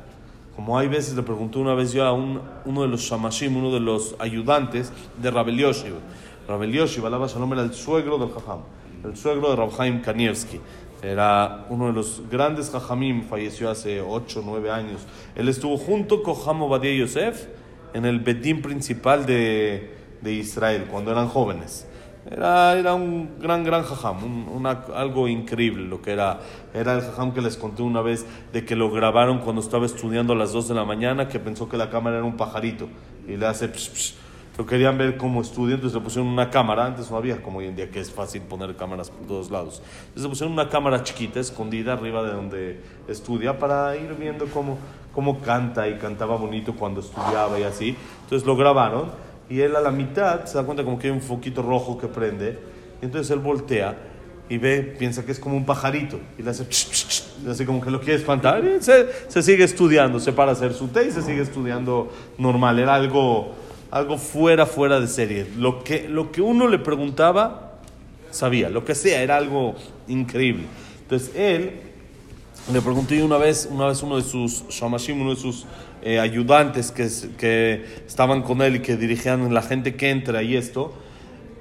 Como 0.55 0.77
hay 0.77 0.87
veces, 0.87 1.15
le 1.15 1.23
pregunté 1.23 1.59
una 1.59 1.73
vez 1.73 1.91
yo 1.91 2.03
a 2.05 2.13
un- 2.13 2.41
uno 2.65 2.81
de 2.81 2.87
los 2.87 3.01
shamashim, 3.01 3.55
uno 3.57 3.71
de 3.73 3.79
los 3.79 4.15
ayudantes 4.19 4.91
de 5.21 5.31
Rabel 5.31 5.57
Yoshiv. 5.57 5.93
Rabel 6.47 6.71
Yoshiv, 6.71 7.05
alaba 7.05 7.27
Shalom, 7.27 7.51
era 7.53 7.63
el 7.63 7.73
suegro 7.73 8.17
del 8.17 8.29
jajam, 8.29 8.59
el 9.03 9.17
suegro 9.17 9.49
de 9.49 9.55
Rabhaim 9.57 10.01
Kanievski. 10.01 10.59
Era 11.01 11.65
uno 11.69 11.87
de 11.87 11.93
los 11.93 12.21
grandes 12.31 12.69
jajamim, 12.69 13.23
falleció 13.23 13.69
hace 13.69 14.01
8 14.01 14.39
o 14.39 14.43
9 14.45 14.71
años. 14.71 15.01
Él 15.35 15.49
estuvo 15.49 15.77
junto 15.77 16.23
con 16.23 16.35
Jam 16.35 16.61
Obadiah 16.63 16.95
Yosef 16.99 17.47
en 17.93 18.05
el 18.05 18.19
Bedín 18.19 18.61
principal 18.61 19.25
de, 19.25 19.93
de 20.25 20.33
Israel, 20.33 20.87
cuando 20.91 21.11
eran 21.11 21.29
jóvenes. 21.29 21.87
Era, 22.29 22.73
era 22.73 22.95
un 22.95 23.37
gran, 23.39 23.63
gran 23.63 23.83
jajam, 23.83 24.23
un- 24.51 24.65
algo 24.65 25.27
increíble 25.27 25.85
lo 25.87 26.01
que 26.01 26.11
era. 26.11 26.39
Era 26.73 26.95
el 26.95 27.01
jajam 27.01 27.33
que 27.33 27.39
les 27.41 27.55
conté 27.55 27.83
una 27.83 28.01
vez 28.01 28.25
de 28.51 28.65
que 28.65 28.75
lo 28.75 28.89
grabaron 28.89 29.39
cuando 29.39 29.61
estaba 29.61 29.85
estudiando 29.85 30.33
a 30.33 30.35
las 30.35 30.51
2 30.51 30.67
de 30.67 30.73
la 30.73 30.83
mañana, 30.85 31.27
que 31.27 31.39
pensó 31.39 31.69
que 31.69 31.77
la 31.77 31.91
cámara 31.91 32.17
era 32.17 32.25
un 32.25 32.35
pajarito 32.35 32.87
y 33.27 33.37
le 33.37 33.45
hace 33.45 33.67
psh, 33.67 33.91
psh, 33.93 34.13
pero 34.55 34.65
querían 34.67 34.97
ver 34.97 35.17
cómo 35.17 35.41
estudia, 35.41 35.75
entonces 35.75 35.95
le 35.95 36.01
pusieron 36.03 36.27
una 36.31 36.49
cámara, 36.49 36.85
antes 36.87 37.11
no 37.11 37.17
había 37.17 37.43
como 37.43 37.59
hoy 37.59 37.67
en 37.67 37.75
día 37.75 37.91
que 37.91 37.99
es 37.99 38.09
fácil 38.11 38.41
poner 38.41 38.75
cámaras 38.75 39.11
por 39.11 39.27
todos 39.27 39.51
lados. 39.51 39.83
Entonces 40.07 40.23
le 40.23 40.29
pusieron 40.29 40.53
una 40.53 40.69
cámara 40.69 41.03
chiquita, 41.03 41.39
escondida 41.39 41.93
arriba 41.93 42.23
de 42.23 42.31
donde 42.33 42.81
estudia, 43.07 43.59
para 43.59 43.95
ir 43.97 44.15
viendo 44.19 44.45
cómo, 44.47 44.79
cómo 45.13 45.41
canta 45.41 45.87
y 45.89 45.97
cantaba 45.99 46.37
bonito 46.37 46.73
cuando 46.73 47.01
estudiaba 47.01 47.59
y 47.59 47.63
así. 47.63 47.95
Entonces 48.23 48.47
lo 48.47 48.55
grabaron 48.55 49.11
y 49.49 49.61
él 49.61 49.75
a 49.75 49.81
la 49.81 49.91
mitad 49.91 50.45
se 50.45 50.57
da 50.57 50.63
cuenta 50.63 50.83
como 50.83 50.97
que 50.99 51.07
hay 51.07 51.13
un 51.13 51.21
foquito 51.21 51.61
rojo 51.61 51.97
que 51.97 52.07
prende, 52.07 52.57
y 53.01 53.05
entonces 53.05 53.31
él 53.31 53.39
voltea 53.39 53.95
y 54.49 54.57
ve, 54.57 54.81
piensa 54.97 55.25
que 55.25 55.31
es 55.31 55.39
como 55.39 55.57
un 55.57 55.65
pajarito 55.65 56.19
y 56.37 56.43
le 56.43 56.51
hace, 56.51 56.67
y 57.43 57.49
hace 57.49 57.65
como 57.65 57.81
que 57.81 57.89
lo 57.89 57.99
quiere 57.99 58.19
espantar 58.19 58.63
se, 58.79 59.41
sigue 59.41 59.63
estudiando, 59.63 60.19
se 60.19 60.33
para 60.33 60.51
hacer 60.51 60.73
su 60.73 60.87
té 60.87 61.07
y 61.07 61.11
se 61.11 61.21
sigue 61.21 61.41
estudiando 61.41 62.11
normal, 62.37 62.79
era 62.79 62.95
algo, 62.95 63.53
algo 63.91 64.17
fuera, 64.17 64.65
fuera 64.65 64.99
de 64.99 65.07
serie. 65.07 65.47
Lo 65.57 65.83
que, 65.83 66.07
lo 66.07 66.31
que 66.31 66.41
uno 66.41 66.67
le 66.67 66.77
preguntaba, 66.77 67.79
sabía, 68.29 68.69
lo 68.69 68.85
que 68.85 68.93
sea, 68.93 69.21
era 69.21 69.37
algo 69.37 69.75
increíble. 70.07 70.65
Entonces 71.01 71.31
él 71.35 71.81
le 72.71 72.81
pregunté 72.81 73.21
una 73.23 73.37
vez, 73.37 73.67
una 73.71 73.87
vez 73.87 74.01
uno 74.01 74.17
de 74.17 74.23
sus 74.23 74.67
shamashim, 74.69 75.21
uno 75.21 75.31
de 75.31 75.41
sus 75.41 75.65
eh, 76.05 76.19
ayudantes 76.19 76.91
que, 76.91 77.09
que 77.39 77.83
estaban 78.05 78.43
con 78.43 78.61
él 78.61 78.75
y 78.75 78.79
que 78.79 78.95
dirigían 78.95 79.51
la 79.51 79.63
gente 79.63 79.95
que 79.95 80.11
entra 80.11 80.43
y 80.43 80.55
esto, 80.55 80.93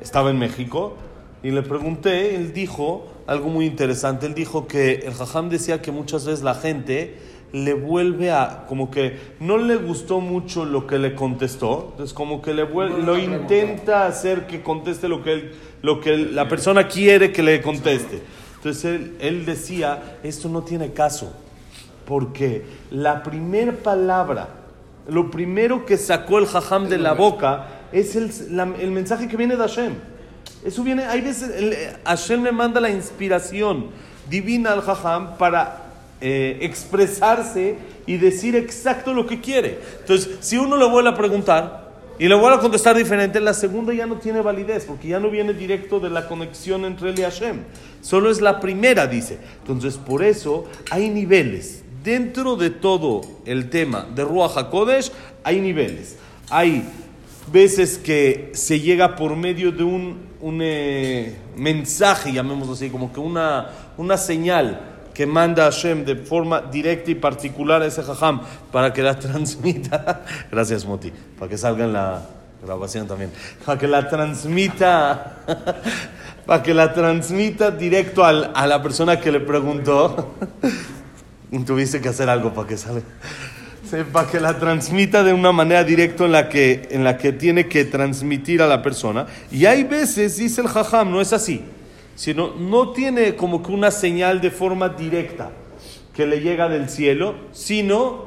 estaba 0.03 0.31
en 0.31 0.39
México 0.39 0.99
y 1.43 1.51
le 1.51 1.63
pregunté, 1.63 2.37
él 2.37 2.53
dijo 2.53 3.07
algo 3.27 3.49
muy 3.49 3.65
interesante, 3.65 4.27
él 4.27 4.35
dijo 4.35 4.67
que 4.67 4.97
el 5.07 5.15
jajam 5.15 5.49
decía 5.49 5.81
que 5.81 5.93
muchas 5.93 6.27
veces 6.27 6.45
la 6.45 6.55
gente 6.55 7.17
le 7.53 7.73
vuelve 7.73 8.33
a, 8.33 8.67
como 8.69 8.91
que 8.91 9.17
no 9.41 9.57
le 9.57 9.77
gustó 9.77 10.21
mucho 10.21 10.67
lo 10.67 10.87
que 10.87 10.99
le 10.99 11.15
contestó, 11.15 11.89
entonces 11.93 12.13
como 12.13 12.43
que 12.43 12.53
le 12.53 12.65
vuelve, 12.65 13.03
lo 13.03 13.17
intenta 13.17 14.05
hacer 14.05 14.47
que 14.47 14.63
conteste 14.63 15.09
lo 15.09 15.23
que, 15.23 15.33
él, 15.33 15.53
lo 15.81 16.01
que 16.01 16.19
la 16.19 16.49
persona 16.49 16.87
quiere 16.87 17.33
que 17.33 17.43
le 17.43 17.63
conteste. 17.63 18.21
Entonces 18.57 18.85
él, 18.85 19.17
él 19.21 19.47
decía, 19.47 20.19
esto 20.23 20.51
no 20.51 20.65
tiene 20.65 20.93
caso, 20.93 21.33
porque 22.07 22.65
la 22.91 23.23
primera 23.23 23.73
palabra, 23.73 24.49
lo 25.09 25.31
primero 25.31 25.85
que 25.85 25.97
sacó 25.97 26.39
el 26.39 26.47
jajam 26.47 26.89
de 26.89 26.99
la 26.99 27.13
boca 27.13 27.67
es 27.93 28.17
el, 28.17 28.31
la, 28.57 28.65
el 28.79 28.91
mensaje 28.91 29.29
que 29.29 29.37
viene 29.37 29.57
de 29.57 29.63
Hashem. 29.63 29.95
Eso 30.65 30.83
viene, 30.83 31.05
hay 31.05 31.21
veces, 31.21 31.51
el, 31.51 31.77
Hashem 32.05 32.43
le 32.43 32.53
manda 32.53 32.81
la 32.81 32.91
inspiración 32.91 33.87
divina 34.29 34.73
al 34.73 34.81
jajam 34.81 35.37
para 35.37 35.83
eh, 36.21 36.59
expresarse 36.63 37.77
y 38.07 38.17
decir 38.17 38.57
exacto 38.57 39.13
lo 39.13 39.27
que 39.27 39.41
quiere. 39.41 39.79
Entonces, 40.01 40.39
si 40.41 40.57
uno 40.57 40.77
le 40.79 40.89
vuelve 40.89 41.11
a 41.11 41.15
preguntar 41.15 41.93
y 42.19 42.29
le 42.29 42.35
vuelve 42.35 42.57
a 42.57 42.61
contestar 42.61 42.97
diferente, 42.97 43.41
la 43.41 43.53
segunda 43.53 43.93
ya 43.93 44.07
no 44.07 44.17
tiene 44.17 44.41
validez, 44.41 44.87
porque 44.87 45.09
ya 45.09 45.21
no 45.21 45.29
viene 45.29 45.53
directo 45.53 46.01
de 46.01 46.09
la 46.09 46.27
conexión 46.27 46.87
entre 46.87 47.11
él 47.11 47.19
y 47.19 47.23
Hashem. 47.23 47.65
Solo 48.01 48.31
es 48.31 48.41
la 48.41 48.61
primera, 48.61 49.07
dice. 49.07 49.39
Entonces, 49.61 49.99
por 49.99 50.23
eso 50.23 50.65
hay 50.91 51.11
niveles. 51.11 51.84
Dentro 52.05 52.57
de 52.57 52.69
todo 52.69 53.23
el 53.47 53.71
tema 53.71 54.07
de 54.15 54.25
Ruach 54.25 54.59
HaKodesh, 54.59 55.11
hay 55.43 55.59
niveles. 55.59 56.19
Hay 56.51 56.87
veces 57.51 57.97
que 57.97 58.51
se 58.53 58.79
llega 58.79 59.17
por 59.17 59.35
medio 59.37 59.73
de 59.73 59.85
un, 59.85 60.21
un 60.43 60.59
eh, 60.61 61.35
mensaje, 61.57 62.31
llamémoslo 62.31 62.75
así, 62.75 62.91
como 62.91 63.11
que 63.11 63.21
una, 63.21 63.71
una 63.97 64.19
señal 64.19 64.81
que 65.15 65.25
manda 65.25 65.65
Hashem 65.65 66.05
de 66.05 66.17
forma 66.17 66.61
directa 66.61 67.11
y 67.11 67.15
particular 67.15 67.81
a 67.81 67.87
ese 67.87 68.03
jajam 68.03 68.43
para 68.71 68.93
que 68.93 69.03
la 69.03 69.19
transmita. 69.19 70.27
Gracias, 70.53 70.85
Moti, 70.85 71.11
para 71.39 71.49
que 71.49 71.57
salga 71.57 71.87
en 71.87 71.95
la 71.95 72.21
grabación 72.63 73.09
también. 73.09 73.31
Para 73.65 73.79
que 73.79 73.89
la 73.89 74.07
transmita, 74.11 75.39
para 76.45 76.63
que 76.63 76.75
la 76.75 76.93
transmita 76.93 77.71
directo 77.71 78.27
al, 78.27 78.51
a 78.55 78.67
la 78.67 78.83
persona 78.83 79.19
que 79.19 79.33
le 79.33 79.41
preguntó. 79.41 80.35
Tuviste 81.65 82.01
que 82.01 82.09
hacer 82.09 82.29
algo 82.29 82.53
para 82.53 82.69
que 82.69 82.77
salga. 82.77 83.03
Para 84.13 84.29
que 84.29 84.41
la 84.41 84.59
transmita 84.59 85.23
de 85.23 85.33
una 85.33 85.53
manera 85.53 85.85
directa 85.85 86.25
en 86.25 86.33
la, 86.33 86.49
que, 86.49 86.89
en 86.91 87.05
la 87.05 87.17
que 87.17 87.33
tiene 87.33 87.69
que 87.69 87.85
transmitir 87.85 88.61
a 88.61 88.67
la 88.67 88.83
persona. 88.83 89.27
Y 89.53 89.67
hay 89.67 89.85
veces, 89.85 90.37
dice 90.37 90.63
el 90.63 90.69
jajam, 90.69 91.11
no 91.11 91.21
es 91.21 91.33
así 91.33 91.63
sino 92.15 92.55
no 92.55 92.91
tiene 92.91 93.35
como 93.35 93.63
que 93.63 93.73
una 93.73 93.91
señal 93.91 94.41
de 94.41 94.51
forma 94.51 94.89
directa 94.89 95.51
que 96.15 96.27
le 96.27 96.41
llega 96.41 96.69
del 96.69 96.89
cielo, 96.89 97.35
sino 97.53 98.27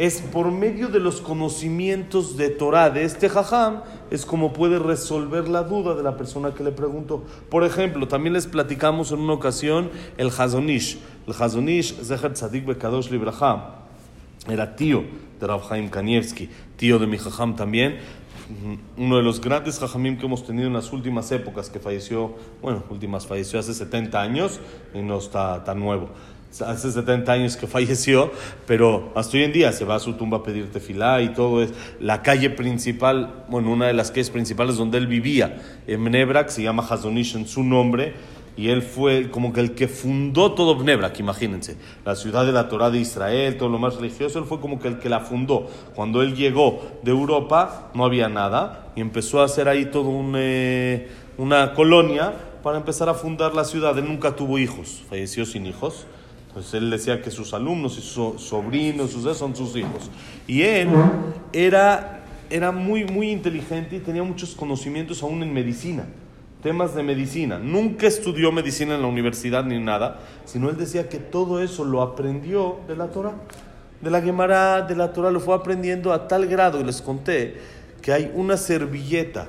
es 0.00 0.22
por 0.22 0.50
medio 0.50 0.88
de 0.88 0.98
los 0.98 1.20
conocimientos 1.20 2.38
de 2.38 2.48
Torah 2.48 2.88
de 2.88 3.04
este 3.04 3.28
jajam, 3.28 3.82
es 4.10 4.24
como 4.24 4.54
puede 4.54 4.78
resolver 4.78 5.46
la 5.46 5.62
duda 5.62 5.94
de 5.94 6.02
la 6.02 6.16
persona 6.16 6.54
que 6.54 6.64
le 6.64 6.72
preguntó. 6.72 7.22
Por 7.50 7.64
ejemplo, 7.64 8.08
también 8.08 8.32
les 8.32 8.46
platicamos 8.46 9.12
en 9.12 9.18
una 9.18 9.34
ocasión 9.34 9.90
el 10.16 10.30
Hazonish. 10.30 10.98
El 11.26 11.34
Hazonish, 11.38 11.96
Zeher 12.02 12.32
Tzadik 12.32 12.64
Bekadosh 12.64 13.10
Libraham, 13.10 13.60
era 14.48 14.74
tío 14.74 15.04
de 15.38 15.46
Rav 15.46 15.68
Chaim 15.68 15.90
Kanievski, 15.90 16.48
tío 16.78 16.98
de 16.98 17.06
mi 17.06 17.18
jajam 17.18 17.54
también, 17.54 17.98
uno 18.96 19.18
de 19.18 19.22
los 19.22 19.38
grandes 19.38 19.78
jajamim 19.78 20.16
que 20.16 20.24
hemos 20.24 20.46
tenido 20.46 20.66
en 20.66 20.72
las 20.72 20.94
últimas 20.94 21.30
épocas, 21.30 21.68
que 21.68 21.78
falleció, 21.78 22.36
bueno, 22.62 22.84
últimas 22.88 23.26
falleció 23.26 23.60
hace 23.60 23.74
70 23.74 24.18
años 24.18 24.60
y 24.94 25.02
no 25.02 25.18
está 25.18 25.62
tan 25.62 25.78
nuevo. 25.78 26.08
Hace 26.58 26.90
70 26.90 27.32
años 27.32 27.56
que 27.56 27.68
falleció, 27.68 28.32
pero 28.66 29.12
hasta 29.14 29.36
hoy 29.36 29.44
en 29.44 29.52
día 29.52 29.72
se 29.72 29.84
va 29.84 29.94
a 29.94 30.00
su 30.00 30.14
tumba 30.14 30.38
a 30.38 30.42
pedir 30.42 30.70
tefilá 30.70 31.22
y 31.22 31.32
todo 31.32 31.62
es. 31.62 31.72
La 32.00 32.22
calle 32.22 32.50
principal, 32.50 33.44
bueno, 33.48 33.70
una 33.70 33.86
de 33.86 33.92
las 33.92 34.10
calles 34.10 34.30
principales 34.30 34.76
donde 34.76 34.98
él 34.98 35.06
vivía, 35.06 35.62
en 35.86 36.02
Mnebrak, 36.02 36.48
se 36.48 36.62
llama 36.62 36.84
Hazonish 36.88 37.36
en 37.36 37.46
su 37.46 37.62
nombre, 37.62 38.14
y 38.56 38.68
él 38.68 38.82
fue 38.82 39.30
como 39.30 39.52
que 39.52 39.60
el 39.60 39.74
que 39.74 39.86
fundó 39.88 40.52
todo 40.52 40.74
Bnebrak, 40.74 41.18
imagínense, 41.20 41.76
la 42.04 42.16
ciudad 42.16 42.44
de 42.44 42.52
la 42.52 42.68
Torah 42.68 42.90
de 42.90 42.98
Israel, 42.98 43.56
todo 43.56 43.68
lo 43.68 43.78
más 43.78 43.94
religioso, 43.94 44.38
él 44.38 44.44
fue 44.44 44.60
como 44.60 44.80
que 44.80 44.88
el 44.88 44.98
que 44.98 45.08
la 45.08 45.20
fundó. 45.20 45.68
Cuando 45.94 46.20
él 46.20 46.34
llegó 46.34 46.82
de 47.02 47.12
Europa 47.12 47.90
no 47.94 48.04
había 48.04 48.28
nada 48.28 48.92
y 48.96 49.00
empezó 49.00 49.40
a 49.40 49.44
hacer 49.44 49.68
ahí 49.68 49.86
todo 49.86 50.08
un, 50.08 50.34
eh, 50.36 51.08
una 51.38 51.72
colonia 51.74 52.34
para 52.62 52.76
empezar 52.76 53.08
a 53.08 53.14
fundar 53.14 53.54
la 53.54 53.64
ciudad. 53.64 53.96
Él 53.96 54.06
nunca 54.06 54.36
tuvo 54.36 54.58
hijos, 54.58 55.04
falleció 55.08 55.46
sin 55.46 55.64
hijos. 55.64 56.06
Entonces 56.50 56.74
él 56.74 56.90
decía 56.90 57.22
que 57.22 57.30
sus 57.30 57.54
alumnos 57.54 57.96
y 57.96 58.02
sus 58.02 58.42
sobrinos, 58.42 59.12
sus 59.12 59.36
son 59.36 59.56
sus 59.56 59.76
hijos. 59.76 60.10
Y 60.46 60.62
él 60.62 60.88
era, 61.52 62.24
era 62.50 62.72
muy, 62.72 63.04
muy 63.04 63.30
inteligente 63.30 63.96
y 63.96 64.00
tenía 64.00 64.22
muchos 64.22 64.54
conocimientos 64.54 65.22
aún 65.22 65.42
en 65.42 65.52
medicina 65.52 66.04
temas 66.62 66.94
de 66.94 67.02
medicina. 67.02 67.58
Nunca 67.58 68.06
estudió 68.06 68.52
medicina 68.52 68.94
en 68.94 69.02
la 69.02 69.08
universidad 69.08 69.64
ni 69.64 69.78
nada, 69.78 70.20
sino 70.44 70.68
él 70.68 70.76
decía 70.76 71.08
que 71.08 71.18
todo 71.18 71.62
eso 71.62 71.84
lo 71.84 72.02
aprendió 72.02 72.80
de 72.86 72.96
la 72.96 73.08
Torah. 73.08 73.34
De 74.00 74.10
la 74.10 74.22
Gemara, 74.22 74.82
de 74.82 74.96
la 74.96 75.12
Torah, 75.12 75.30
lo 75.30 75.40
fue 75.40 75.54
aprendiendo 75.54 76.12
a 76.12 76.26
tal 76.26 76.46
grado, 76.46 76.80
y 76.80 76.84
les 76.84 77.02
conté, 77.02 77.58
que 78.00 78.12
hay 78.12 78.30
una 78.34 78.56
servilleta 78.56 79.48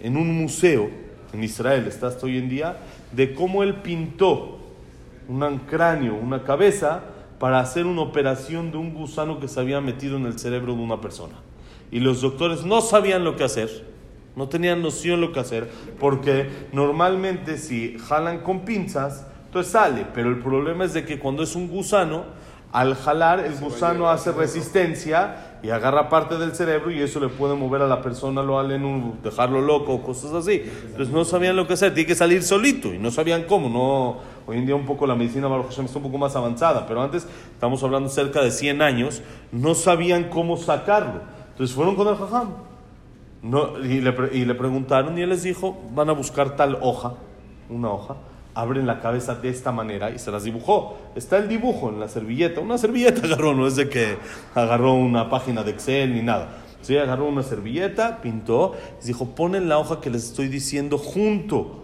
en 0.00 0.16
un 0.16 0.32
museo 0.34 0.90
en 1.32 1.44
Israel, 1.44 1.86
está 1.86 2.08
hasta 2.08 2.26
hoy 2.26 2.38
en 2.38 2.48
día, 2.48 2.76
de 3.12 3.34
cómo 3.34 3.62
él 3.62 3.76
pintó 3.76 4.58
un 5.32 5.58
cráneo, 5.60 6.14
una 6.14 6.44
cabeza, 6.44 7.02
para 7.38 7.60
hacer 7.60 7.86
una 7.86 8.02
operación 8.02 8.70
de 8.70 8.76
un 8.76 8.94
gusano 8.94 9.40
que 9.40 9.48
se 9.48 9.58
había 9.58 9.80
metido 9.80 10.16
en 10.16 10.26
el 10.26 10.38
cerebro 10.38 10.74
de 10.74 10.82
una 10.82 11.00
persona. 11.00 11.34
Y 11.90 12.00
los 12.00 12.20
doctores 12.20 12.64
no 12.64 12.80
sabían 12.80 13.24
lo 13.24 13.36
que 13.36 13.44
hacer 13.44 13.92
no 14.36 14.48
tenían 14.48 14.82
noción 14.82 15.20
lo 15.20 15.32
que 15.32 15.40
hacer, 15.40 15.70
porque 16.00 16.48
normalmente 16.72 17.58
si 17.58 17.98
jalan 17.98 18.40
con 18.40 18.60
pinzas, 18.60 19.26
entonces 19.46 19.72
sale, 19.72 20.06
pero 20.14 20.30
el 20.30 20.38
problema 20.38 20.84
es 20.84 20.94
de 20.94 21.04
que 21.04 21.18
cuando 21.18 21.42
es 21.42 21.54
un 21.54 21.68
gusano, 21.68 22.24
al 22.72 22.94
jalar 22.94 23.40
el 23.40 23.54
gusano 23.56 24.08
hace 24.08 24.32
resistencia 24.32 25.58
y 25.62 25.68
agarra 25.68 26.08
parte 26.08 26.38
del 26.38 26.54
cerebro 26.54 26.90
y 26.90 27.02
eso 27.02 27.20
le 27.20 27.28
puede 27.28 27.54
mover 27.54 27.82
a 27.82 27.86
la 27.86 28.00
persona, 28.00 28.42
lo 28.42 28.58
un, 28.58 29.18
dejarlo 29.22 29.60
loco, 29.60 30.02
cosas 30.02 30.32
así. 30.32 30.62
Entonces 30.86 31.10
no 31.12 31.26
sabían 31.26 31.54
lo 31.54 31.66
que 31.66 31.74
hacer, 31.74 31.92
tiene 31.92 32.06
que 32.06 32.14
salir 32.14 32.42
solito 32.42 32.94
y 32.94 32.98
no 32.98 33.10
sabían 33.10 33.42
cómo. 33.42 33.68
No, 33.68 34.20
hoy 34.46 34.58
en 34.58 34.66
día 34.66 34.74
un 34.74 34.84
poco 34.84 35.06
la 35.06 35.14
medicina 35.14 35.48
Baruch 35.48 35.68
Hashem 35.68 35.86
está 35.86 35.98
un 35.98 36.04
poco 36.04 36.18
más 36.18 36.36
avanzada, 36.36 36.86
pero 36.86 37.02
antes 37.02 37.26
estamos 37.52 37.82
hablando 37.82 38.08
cerca 38.08 38.42
de 38.42 38.50
100 38.50 38.82
años, 38.82 39.22
no 39.50 39.74
sabían 39.74 40.24
cómo 40.24 40.56
sacarlo. 40.56 41.20
Entonces 41.50 41.74
fueron 41.74 41.96
con 41.96 42.08
el 42.08 42.16
jajam 42.16 42.48
y, 43.82 44.00
le, 44.00 44.54
preguntaron 44.54 45.18
y 45.18 45.22
él 45.22 45.30
les 45.30 45.42
dijo, 45.42 45.76
van 45.94 46.08
a 46.08 46.12
buscar 46.12 46.54
tal 46.54 46.78
hoja, 46.80 47.14
una 47.68 47.90
hoja, 47.90 48.16
abren 48.54 48.86
la 48.86 49.00
cabeza 49.00 49.34
de 49.34 49.48
esta 49.48 49.72
manera 49.72 50.10
y 50.10 50.18
se 50.18 50.30
las 50.30 50.44
dibujó. 50.44 50.96
Está 51.16 51.38
el 51.38 51.48
dibujo 51.48 51.88
en 51.88 51.98
la 51.98 52.08
servilleta. 52.08 52.60
Una 52.60 52.78
servilleta 52.78 53.22
agarró, 53.24 53.54
no 53.54 53.66
es 53.66 53.76
de 53.76 53.88
que 53.88 54.16
agarró 54.54 54.94
una 54.94 55.28
página 55.28 55.64
de 55.64 55.72
Excel 55.72 56.14
ni 56.14 56.22
nada. 56.22 56.58
Sí, 56.82 56.96
agarró 56.96 57.26
una 57.26 57.42
servilleta, 57.42 58.20
pintó 58.22 58.74
y 59.02 59.06
dijo, 59.06 59.26
ponen 59.34 59.68
la 59.68 59.78
hoja 59.78 60.00
que 60.00 60.10
les 60.10 60.24
estoy 60.24 60.48
diciendo 60.48 60.98
junto 60.98 61.81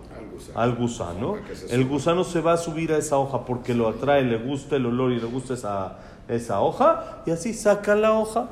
al 0.54 0.74
gusano. 0.74 1.36
El 1.70 1.84
gusano 1.86 2.24
se 2.24 2.40
va 2.40 2.54
a 2.54 2.56
subir 2.56 2.92
a 2.92 2.98
esa 2.98 3.18
hoja 3.18 3.44
porque 3.44 3.74
lo 3.74 3.88
atrae, 3.88 4.22
le 4.22 4.38
gusta 4.38 4.76
el 4.76 4.86
olor 4.86 5.12
y 5.12 5.20
le 5.20 5.26
gusta 5.26 5.54
esa, 5.54 5.98
esa 6.28 6.60
hoja. 6.60 7.22
Y 7.26 7.30
así 7.30 7.54
saca 7.54 7.94
la 7.94 8.12
hoja 8.12 8.48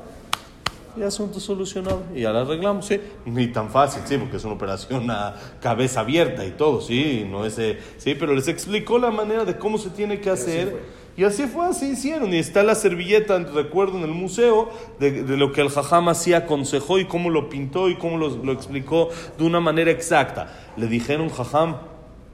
y 0.97 1.03
asunto 1.03 1.39
solucionado. 1.39 2.01
Y 2.13 2.21
ya 2.21 2.31
lo 2.31 2.39
arreglamos, 2.39 2.85
sí. 2.85 2.99
Ni 3.25 3.47
tan 3.47 3.69
fácil, 3.69 4.01
sí, 4.05 4.17
porque 4.17 4.37
es 4.37 4.43
una 4.43 4.55
operación 4.55 5.09
a 5.11 5.35
cabeza 5.61 6.01
abierta 6.01 6.45
y 6.45 6.51
todo, 6.51 6.81
sí. 6.81 7.25
No 7.29 7.45
es, 7.45 7.57
eh, 7.59 7.79
sí, 7.97 8.15
pero 8.15 8.33
les 8.33 8.47
explicó 8.47 8.97
la 8.97 9.11
manera 9.11 9.45
de 9.45 9.57
cómo 9.57 9.77
se 9.77 9.89
tiene 9.89 10.19
que 10.19 10.29
hacer. 10.29 10.96
Y 11.17 11.23
así 11.23 11.47
fue, 11.47 11.65
así 11.65 11.87
hicieron. 11.87 12.31
Y 12.33 12.37
está 12.37 12.61
la 12.63 12.75
servilleta, 12.75 13.39
recuerdo, 13.39 13.97
en 13.97 14.03
el 14.03 14.11
museo, 14.11 14.69
de, 14.99 15.23
de 15.23 15.35
lo 15.35 15.51
que 15.51 15.61
el 15.61 15.69
jajam 15.69 16.09
así 16.09 16.33
aconsejó 16.33 16.99
y 16.99 17.05
cómo 17.05 17.31
lo 17.31 17.49
pintó 17.49 17.89
y 17.89 17.95
cómo 17.95 18.17
lo, 18.17 18.29
lo 18.29 18.51
explicó 18.51 19.09
de 19.37 19.43
una 19.43 19.59
manera 19.59 19.89
exacta. 19.89 20.53
Le 20.77 20.85
dijeron, 20.87 21.29
jajam, 21.29 21.77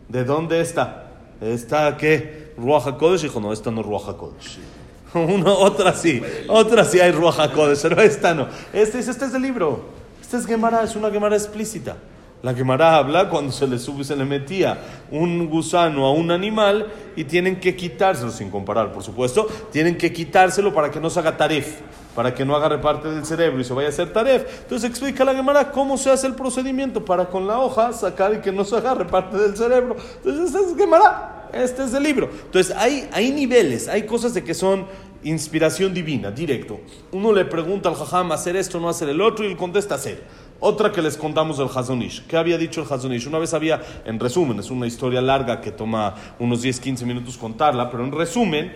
¿de 0.09 0.25
dónde 0.25 0.59
está? 0.59 1.11
¿Está 1.39 1.95
qué? 1.97 2.53
¿Ruach 2.57 2.85
HaKodesh? 2.85 3.21
Dijo, 3.23 3.39
no, 3.39 3.53
esta 3.53 3.71
no 3.71 3.79
es 3.81 3.87
Ruach 3.87 4.03
HaKodesh. 4.09 4.59
Una, 5.13 5.51
otra 5.53 5.93
sí, 5.93 6.21
otra 6.49 6.83
sí 6.83 6.99
hay 6.99 7.11
Ruach 7.11 7.39
HaKodesh, 7.39 7.81
pero 7.83 8.01
esta 8.01 8.33
no. 8.33 8.47
Este, 8.73 8.99
es- 8.99 9.07
este 9.07 9.25
es 9.25 9.33
el 9.33 9.41
libro. 9.43 9.81
Este 10.21 10.35
es 10.37 10.45
Gemara, 10.45 10.83
es 10.83 10.95
una 10.97 11.09
Gemara 11.09 11.35
explícita. 11.37 11.95
La 12.43 12.53
Gemara 12.53 12.97
habla 12.97 13.29
cuando 13.29 13.53
se 13.53 13.65
le 13.65 13.79
sube, 13.79 14.03
se 14.03 14.17
le 14.17 14.25
metía 14.25 14.77
un 15.09 15.47
gusano 15.47 16.05
a 16.05 16.11
un 16.11 16.29
animal 16.29 16.87
y 17.15 17.23
tienen 17.23 17.57
que 17.57 17.73
quitárselo, 17.73 18.31
sin 18.31 18.51
comparar, 18.51 18.91
por 18.91 19.01
supuesto, 19.01 19.47
tienen 19.71 19.97
que 19.97 20.11
quitárselo 20.11 20.73
para 20.73 20.91
que 20.91 20.99
no 20.99 21.09
se 21.09 21.21
haga 21.21 21.37
taref, 21.37 21.79
para 22.13 22.33
que 22.33 22.43
no 22.43 22.53
agarre 22.53 22.79
parte 22.79 23.09
del 23.09 23.25
cerebro 23.25 23.61
y 23.61 23.63
se 23.63 23.71
vaya 23.71 23.87
a 23.87 23.91
hacer 23.91 24.11
taref. 24.11 24.43
Entonces 24.63 24.89
explica 24.89 25.23
la 25.23 25.33
Gemara 25.33 25.71
cómo 25.71 25.97
se 25.97 26.11
hace 26.11 26.27
el 26.27 26.35
procedimiento 26.35 27.05
para 27.05 27.29
con 27.29 27.47
la 27.47 27.59
hoja 27.59 27.93
sacar 27.93 28.33
y 28.33 28.41
que 28.41 28.51
no 28.51 28.65
se 28.65 28.75
agarre 28.75 29.05
parte 29.05 29.37
del 29.37 29.55
cerebro. 29.55 29.95
Entonces, 30.17 30.47
esta 30.47 30.59
es 30.69 30.75
Gemara, 30.75 31.49
este 31.53 31.85
es 31.85 31.93
el 31.93 32.03
libro. 32.03 32.29
Entonces, 32.29 32.75
hay, 32.75 33.07
hay 33.13 33.31
niveles, 33.31 33.87
hay 33.87 34.03
cosas 34.05 34.33
de 34.33 34.43
que 34.43 34.53
son 34.53 34.85
inspiración 35.23 35.93
divina, 35.93 36.29
directo. 36.29 36.81
Uno 37.13 37.31
le 37.31 37.45
pregunta 37.45 37.87
al 37.87 37.95
jajam 37.95 38.33
hacer 38.33 38.57
esto, 38.57 38.81
no 38.81 38.89
hacer 38.89 39.07
el 39.07 39.21
otro, 39.21 39.45
y 39.45 39.47
él 39.47 39.55
contesta 39.55 39.95
hacer. 39.95 40.21
Otra 40.65 40.93
que 40.93 41.01
les 41.01 41.17
contamos 41.17 41.57
del 41.57 41.67
Hazonish. 41.67 42.25
¿Qué 42.25 42.37
había 42.37 42.57
dicho 42.57 42.81
el 42.81 42.87
Hazonish? 42.89 43.27
Una 43.27 43.37
vez 43.37 43.53
había, 43.53 43.81
en 44.05 44.17
resumen, 44.17 44.57
es 44.59 44.71
una 44.71 44.87
historia 44.87 45.19
larga 45.19 45.59
que 45.59 45.73
toma 45.73 46.15
unos 46.39 46.61
10, 46.61 46.79
15 46.79 47.05
minutos 47.05 47.37
contarla, 47.37 47.91
pero 47.91 48.05
en 48.05 48.13
resumen, 48.13 48.71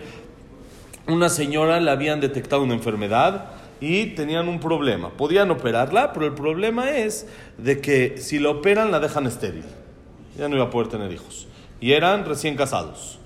una 1.06 1.30
señora 1.30 1.80
le 1.80 1.90
habían 1.90 2.20
detectado 2.20 2.62
una 2.62 2.74
enfermedad 2.74 3.52
y 3.80 4.08
tenían 4.08 4.50
un 4.50 4.60
problema. 4.60 5.08
Podían 5.08 5.50
operarla, 5.50 6.12
pero 6.12 6.26
el 6.26 6.34
problema 6.34 6.90
es 6.90 7.26
de 7.56 7.80
que 7.80 8.18
si 8.18 8.38
la 8.38 8.50
operan 8.50 8.90
la 8.90 9.00
dejan 9.00 9.24
estéril. 9.24 9.64
Ya 10.36 10.46
no 10.46 10.56
iba 10.56 10.66
a 10.66 10.70
poder 10.70 10.88
tener 10.88 11.10
hijos. 11.10 11.48
Y 11.80 11.92
eran 11.92 12.26
recién 12.26 12.54
casados. 12.54 13.18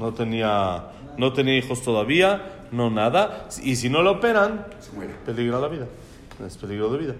No 0.00 0.12
tenía, 0.14 0.86
no 1.16 1.32
tenía 1.32 1.56
hijos 1.56 1.80
todavía, 1.84 2.42
no 2.72 2.90
nada. 2.90 3.46
Y 3.62 3.76
si 3.76 3.88
no 3.88 4.02
la 4.02 4.10
operan, 4.10 4.66
peligra 5.24 5.60
la 5.60 5.68
vida. 5.68 5.86
Es 6.44 6.56
peligro 6.56 6.90
de 6.90 6.98
vida. 6.98 7.14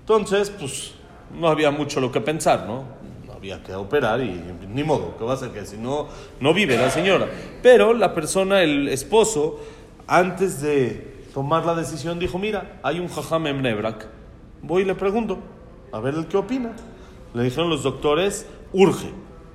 Entonces, 0.00 0.50
pues, 0.50 0.92
no 1.38 1.48
había 1.48 1.70
mucho 1.70 2.00
lo 2.00 2.10
que 2.10 2.20
pensar, 2.20 2.66
¿no? 2.66 2.84
No 3.26 3.32
había 3.32 3.62
que 3.62 3.74
operar 3.74 4.20
y 4.20 4.42
ni 4.68 4.82
modo, 4.84 5.16
¿qué 5.16 5.24
va 5.24 5.32
a 5.32 5.34
hacer? 5.34 5.50
Que 5.50 5.64
si 5.64 5.76
no, 5.76 6.08
no 6.40 6.52
vive 6.52 6.76
la 6.76 6.90
señora. 6.90 7.28
Pero 7.62 7.94
la 7.94 8.14
persona, 8.14 8.62
el 8.62 8.88
esposo, 8.88 9.60
antes 10.06 10.60
de 10.60 11.24
tomar 11.32 11.64
la 11.64 11.74
decisión, 11.74 12.18
dijo, 12.18 12.38
mira, 12.38 12.80
hay 12.82 12.98
un 13.00 13.08
jajam 13.08 13.46
en. 13.46 13.62
Voy 14.62 14.82
y 14.82 14.84
le 14.84 14.94
pregunto, 14.94 15.38
a 15.92 16.00
ver 16.00 16.14
el 16.14 16.26
qué 16.26 16.36
opina. 16.36 16.72
Le 17.32 17.44
dijeron 17.44 17.70
los 17.70 17.82
doctores, 17.82 18.46
urge, 18.72 19.10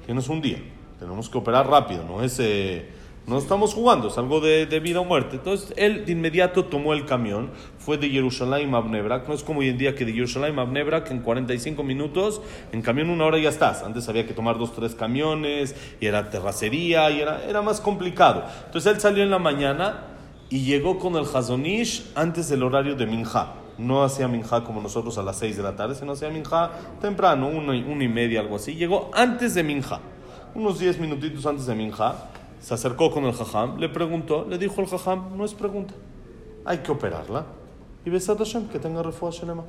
tienes 0.05 0.29
un 0.29 0.41
día, 0.41 0.63
tenemos 0.97 1.29
que 1.29 1.37
operar 1.37 1.67
rápido, 1.67 2.03
no 2.03 2.23
es... 2.23 2.39
eh, 2.39 2.89
no 3.27 3.39
estamos 3.39 3.73
jugando, 3.73 4.09
es 4.09 4.17
algo 4.19 4.39
de, 4.39 4.67
de 4.67 4.79
vida 4.79 4.99
o 4.99 5.03
muerte. 5.05 5.37
Entonces 5.37 5.73
él 5.77 6.05
de 6.05 6.11
inmediato 6.11 6.65
tomó 6.65 6.93
el 6.93 7.05
camión, 7.05 7.49
fue 7.79 7.97
de 7.97 8.09
Jerusalén 8.09 8.73
a 8.75 8.79
Bnebrak. 8.81 9.27
No 9.27 9.33
es 9.33 9.43
como 9.43 9.61
hoy 9.61 9.69
en 9.69 9.79
día 9.79 9.95
que 9.95 10.05
de 10.05 10.13
Jerusalén 10.13 10.59
a 10.59 10.63
Bnebrak 10.63 11.09
en 11.09 11.21
45 11.21 11.81
minutos, 11.83 12.41
en 12.71 12.83
camión 12.83 13.09
una 13.09 13.25
hora 13.25 13.39
ya 13.39 13.49
estás. 13.49 13.81
Antes 13.81 14.07
había 14.09 14.27
que 14.27 14.33
tomar 14.33 14.59
dos, 14.59 14.73
tres 14.73 14.93
camiones 14.93 15.75
y 15.99 16.05
era 16.05 16.29
terracería 16.29 17.09
y 17.09 17.21
era, 17.21 17.43
era 17.45 17.63
más 17.63 17.81
complicado. 17.81 18.43
Entonces 18.67 18.93
él 18.93 19.01
salió 19.01 19.23
en 19.23 19.31
la 19.31 19.39
mañana 19.39 20.03
y 20.49 20.63
llegó 20.63 20.99
con 20.99 21.15
el 21.15 21.25
Hazonish 21.25 22.11
antes 22.13 22.47
del 22.49 22.61
horario 22.61 22.95
de 22.95 23.07
Minja. 23.07 23.53
No 23.79 24.03
hacía 24.03 24.27
Minja 24.27 24.63
como 24.63 24.81
nosotros 24.81 25.17
a 25.17 25.23
las 25.23 25.37
6 25.37 25.57
de 25.57 25.63
la 25.63 25.75
tarde, 25.75 25.95
sino 25.95 26.11
hacía 26.11 26.29
Minja 26.29 26.69
temprano, 27.01 27.47
una 27.47 27.71
una 27.71 28.03
y 28.03 28.07
media, 28.07 28.41
algo 28.41 28.57
así. 28.57 28.75
Llegó 28.75 29.09
antes 29.13 29.55
de 29.55 29.63
Minja, 29.63 29.99
unos 30.53 30.77
10 30.77 30.99
minutitos 30.99 31.43
antes 31.47 31.65
de 31.65 31.73
Minja. 31.73 32.29
Se 32.59 32.73
acercó 32.73 33.11
con 33.11 33.25
el 33.25 33.33
jajam, 33.33 33.77
le 33.77 33.89
preguntó, 33.89 34.45
le 34.49 34.57
dijo 34.57 34.81
el 34.81 34.87
jajam, 34.87 35.37
no 35.37 35.45
es 35.45 35.53
pregunta, 35.53 35.93
hay 36.65 36.79
que 36.79 36.91
operarla. 36.91 37.45
Y 38.05 38.09
Besat 38.09 38.37
Hashem, 38.37 38.67
que 38.69 38.79
tenga 38.79 39.03
refuah 39.03 39.31
shelema. 39.31 39.63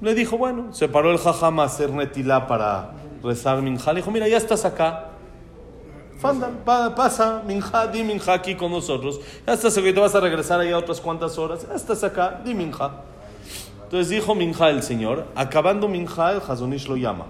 Le 0.00 0.14
dijo, 0.14 0.36
bueno, 0.36 0.72
se 0.74 0.88
paró 0.88 1.10
el 1.12 1.18
jajam 1.18 1.60
a 1.60 1.64
hacer 1.64 1.90
netilá 1.90 2.46
para 2.46 2.92
rezar 3.22 3.62
minja. 3.62 3.92
Le 3.92 4.00
dijo, 4.00 4.10
mira, 4.10 4.26
ya 4.28 4.36
estás 4.36 4.64
acá. 4.64 5.10
Fanda, 6.18 6.50
pa- 6.64 6.94
pasa, 6.94 7.42
minja, 7.46 7.86
di 7.86 8.02
minja 8.02 8.32
aquí 8.32 8.54
con 8.54 8.70
nosotros. 8.72 9.20
Ya 9.46 9.52
estás 9.54 9.76
acá 9.78 9.92
te 9.94 10.00
vas 10.00 10.14
a 10.14 10.20
regresar 10.20 10.60
allá 10.60 10.76
otras 10.78 11.00
cuantas 11.00 11.38
horas. 11.38 11.66
Ya 11.68 11.74
estás 11.74 12.02
acá, 12.02 12.40
di 12.44 12.54
minja. 12.54 13.02
Entonces 13.84 14.08
dijo 14.08 14.34
minja 14.34 14.70
el 14.70 14.82
señor. 14.82 15.26
Acabando 15.34 15.86
minja, 15.88 16.32
el 16.32 16.40
Hazonish 16.46 16.88
lo 16.88 16.96
llama. 16.96 17.26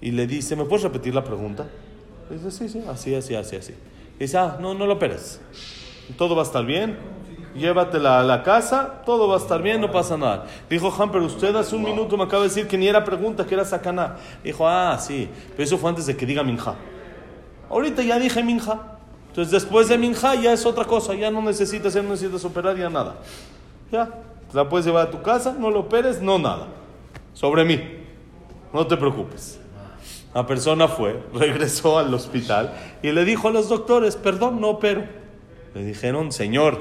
Y 0.00 0.12
le 0.12 0.26
dice, 0.26 0.56
¿me 0.56 0.64
puedes 0.64 0.84
repetir 0.84 1.14
la 1.14 1.24
pregunta? 1.24 1.66
Dice, 2.30 2.50
sí, 2.50 2.68
sí, 2.68 2.82
así, 2.88 3.14
así, 3.14 3.34
así, 3.34 3.56
así. 3.56 3.74
Dice, 4.18 4.38
ah, 4.38 4.58
no, 4.60 4.74
no 4.74 4.86
lo 4.86 4.94
operes. 4.94 5.40
Todo 6.16 6.34
va 6.34 6.42
a 6.42 6.44
estar 6.44 6.64
bien. 6.64 6.98
Llévatela 7.54 8.20
a 8.20 8.22
la 8.22 8.42
casa, 8.42 9.02
todo 9.06 9.28
va 9.28 9.36
a 9.36 9.38
estar 9.38 9.62
bien, 9.62 9.80
no 9.80 9.90
pasa 9.90 10.16
nada. 10.16 10.46
Dijo, 10.68 10.92
Han, 10.98 11.10
pero 11.10 11.24
usted 11.24 11.54
hace 11.56 11.74
un 11.74 11.84
minuto 11.84 12.16
me 12.16 12.24
acaba 12.24 12.42
de 12.42 12.48
decir 12.48 12.68
que 12.68 12.76
ni 12.76 12.86
era 12.86 13.02
pregunta, 13.02 13.46
que 13.46 13.54
era 13.54 13.64
sacaná. 13.64 14.16
Dijo, 14.44 14.68
ah, 14.68 14.98
sí, 14.98 15.28
pero 15.52 15.62
eso 15.62 15.78
fue 15.78 15.88
antes 15.88 16.04
de 16.06 16.16
que 16.16 16.26
diga 16.26 16.42
minja. 16.42 16.74
Ahorita 17.70 18.02
ya 18.02 18.18
dije 18.18 18.42
minja. 18.42 18.98
Entonces 19.28 19.52
después 19.52 19.88
de 19.88 19.96
minja 19.98 20.34
ya 20.34 20.52
es 20.52 20.66
otra 20.66 20.84
cosa, 20.84 21.14
ya 21.14 21.30
no 21.30 21.42
necesitas, 21.42 21.94
ya 21.94 22.02
no 22.02 22.10
necesitas 22.10 22.44
operar, 22.44 22.76
ya 22.76 22.90
nada. 22.90 23.16
Ya, 23.90 24.10
la 24.52 24.68
puedes 24.68 24.86
llevar 24.86 25.08
a 25.08 25.10
tu 25.10 25.22
casa, 25.22 25.54
no 25.58 25.70
lo 25.70 25.80
operes, 25.80 26.20
no 26.20 26.38
nada. 26.38 26.68
Sobre 27.32 27.64
mí, 27.64 27.80
no 28.72 28.86
te 28.86 28.96
preocupes. 28.96 29.60
La 30.36 30.46
persona 30.46 30.86
fue, 30.86 31.18
regresó 31.32 31.98
al 31.98 32.12
hospital 32.12 32.74
y 33.02 33.10
le 33.10 33.24
dijo 33.24 33.48
a 33.48 33.50
los 33.50 33.70
doctores, 33.70 34.16
perdón, 34.16 34.60
no 34.60 34.68
opero. 34.68 35.02
Le 35.74 35.82
dijeron, 35.82 36.30
señor, 36.30 36.78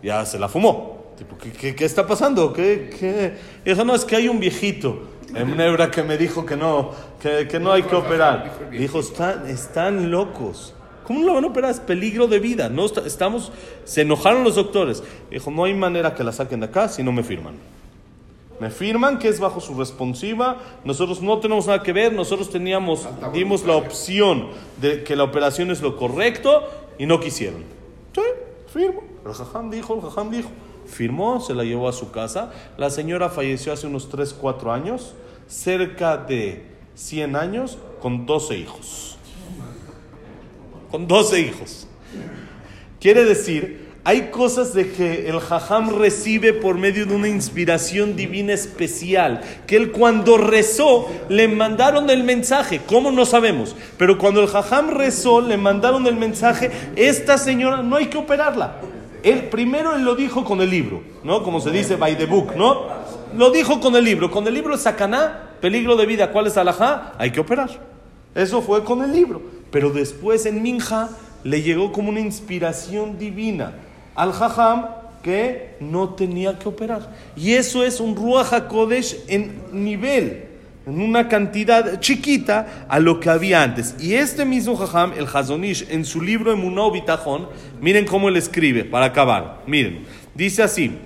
ya 0.00 0.24
se 0.24 0.38
la 0.38 0.48
fumó. 0.48 1.12
Tipo, 1.18 1.36
¿qué, 1.36 1.50
qué, 1.50 1.74
qué 1.74 1.84
está 1.84 2.06
pasando? 2.06 2.52
¿Qué, 2.52 2.88
qué? 3.00 3.34
Y 3.64 3.70
dijo, 3.70 3.84
no, 3.84 3.96
es 3.96 4.04
que 4.04 4.14
hay 4.14 4.28
un 4.28 4.38
viejito 4.38 5.08
en 5.34 5.56
Nebra 5.56 5.90
que 5.90 6.04
me 6.04 6.16
dijo 6.16 6.46
que 6.46 6.56
no, 6.56 6.92
que, 7.20 7.58
no 7.58 7.72
hay 7.72 7.82
que 7.82 7.96
operar. 7.96 8.70
Dijo, 8.70 9.00
están, 9.00 9.48
están 9.48 10.12
locos. 10.12 10.72
¿Cómo 11.02 11.26
no 11.26 11.34
van 11.34 11.42
a 11.42 11.48
operar? 11.48 11.72
Es 11.72 11.80
peligro 11.80 12.28
de 12.28 12.38
vida. 12.38 12.68
No, 12.68 12.86
estamos, 12.86 13.50
se 13.82 14.02
enojaron 14.02 14.44
los 14.44 14.54
doctores. 14.54 15.02
Dijo, 15.32 15.50
no 15.50 15.64
hay 15.64 15.74
manera 15.74 16.14
que 16.14 16.22
la 16.22 16.30
saquen 16.30 16.60
de 16.60 16.66
acá 16.66 16.88
si 16.88 17.02
no 17.02 17.10
me 17.10 17.24
firman. 17.24 17.54
Me 18.62 18.70
firman 18.70 19.18
que 19.18 19.26
es 19.26 19.40
bajo 19.40 19.60
su 19.60 19.74
responsiva. 19.74 20.58
Nosotros 20.84 21.20
no 21.20 21.40
tenemos 21.40 21.66
nada 21.66 21.82
que 21.82 21.92
ver. 21.92 22.12
Nosotros 22.12 22.48
teníamos, 22.48 23.08
dimos 23.32 23.64
la 23.64 23.74
opción 23.74 24.50
de 24.80 25.02
que 25.02 25.16
la 25.16 25.24
operación 25.24 25.72
es 25.72 25.82
lo 25.82 25.96
correcto 25.96 26.62
y 26.96 27.06
no 27.06 27.18
quisieron. 27.18 27.64
Sí, 28.14 28.22
firmo. 28.72 29.02
El 29.26 29.32
jajam 29.32 29.68
dijo, 29.68 29.96
el 29.96 30.02
jajam 30.02 30.30
dijo. 30.30 30.48
Firmó, 30.86 31.40
se 31.40 31.54
la 31.54 31.64
llevó 31.64 31.88
a 31.88 31.92
su 31.92 32.12
casa. 32.12 32.52
La 32.76 32.90
señora 32.90 33.30
falleció 33.30 33.72
hace 33.72 33.88
unos 33.88 34.08
3, 34.08 34.32
4 34.32 34.72
años, 34.72 35.14
cerca 35.48 36.16
de 36.16 36.64
100 36.94 37.34
años, 37.34 37.78
con 38.00 38.26
12 38.26 38.58
hijos. 38.58 39.18
Con 40.88 41.08
12 41.08 41.40
hijos. 41.40 41.88
Quiere 43.00 43.24
decir, 43.24 43.91
hay 44.04 44.30
cosas 44.30 44.74
de 44.74 44.90
que 44.90 45.28
el 45.28 45.38
jajam 45.38 45.90
recibe 45.96 46.52
por 46.52 46.76
medio 46.76 47.06
de 47.06 47.14
una 47.14 47.28
inspiración 47.28 48.16
divina 48.16 48.52
especial, 48.52 49.42
que 49.64 49.76
él 49.76 49.92
cuando 49.92 50.36
rezó 50.38 51.08
le 51.28 51.46
mandaron 51.46 52.10
el 52.10 52.24
mensaje, 52.24 52.80
¿cómo 52.84 53.12
no 53.12 53.24
sabemos? 53.24 53.76
Pero 53.98 54.18
cuando 54.18 54.40
el 54.40 54.48
jajam 54.48 54.90
rezó 54.90 55.40
le 55.40 55.56
mandaron 55.56 56.04
el 56.08 56.16
mensaje, 56.16 56.72
esta 56.96 57.38
señora 57.38 57.82
no 57.82 57.94
hay 57.94 58.06
que 58.06 58.18
operarla. 58.18 58.78
Él 59.22 59.44
primero 59.44 59.94
él 59.94 60.02
lo 60.02 60.16
dijo 60.16 60.44
con 60.44 60.60
el 60.60 60.70
libro, 60.70 61.00
¿no? 61.22 61.44
Como 61.44 61.60
se 61.60 61.70
dice 61.70 61.94
by 61.94 62.18
the 62.18 62.26
book, 62.26 62.56
¿no? 62.56 62.86
Lo 63.36 63.52
dijo 63.52 63.78
con 63.78 63.94
el 63.94 64.04
libro, 64.04 64.32
con 64.32 64.44
el 64.48 64.54
libro 64.54 64.76
sacaná, 64.76 65.50
peligro 65.60 65.94
de 65.94 66.06
vida, 66.06 66.32
¿cuál 66.32 66.48
es 66.48 66.56
alajá? 66.56 67.12
Hay 67.18 67.30
que 67.30 67.38
operar. 67.38 67.70
Eso 68.34 68.62
fue 68.62 68.82
con 68.82 69.00
el 69.04 69.12
libro. 69.12 69.40
Pero 69.70 69.90
después 69.90 70.44
en 70.44 70.60
Minja 70.60 71.08
le 71.44 71.62
llegó 71.62 71.92
como 71.92 72.10
una 72.10 72.20
inspiración 72.20 73.16
divina 73.16 73.74
al 74.14 74.32
Jajam 74.32 74.86
que 75.22 75.76
no 75.80 76.10
tenía 76.10 76.58
que 76.58 76.68
operar. 76.68 77.08
Y 77.36 77.52
eso 77.52 77.84
es 77.84 78.00
un 78.00 78.16
Ruach 78.16 78.52
HaKodesh 78.52 79.24
en 79.28 79.62
nivel, 79.72 80.48
en 80.86 81.00
una 81.00 81.28
cantidad 81.28 82.00
chiquita 82.00 82.86
a 82.88 82.98
lo 82.98 83.20
que 83.20 83.30
había 83.30 83.62
antes. 83.62 83.94
Y 84.00 84.14
este 84.14 84.44
mismo 84.44 84.76
Jajam, 84.76 85.12
el 85.16 85.26
Hazonish, 85.32 85.86
en 85.90 86.04
su 86.04 86.20
libro 86.20 86.52
Emunah 86.52 86.90
Bitajón, 86.90 87.48
miren 87.80 88.04
cómo 88.04 88.28
él 88.28 88.36
escribe, 88.36 88.84
para 88.84 89.06
acabar. 89.06 89.62
Miren, 89.66 90.04
dice 90.34 90.62
así. 90.62 90.98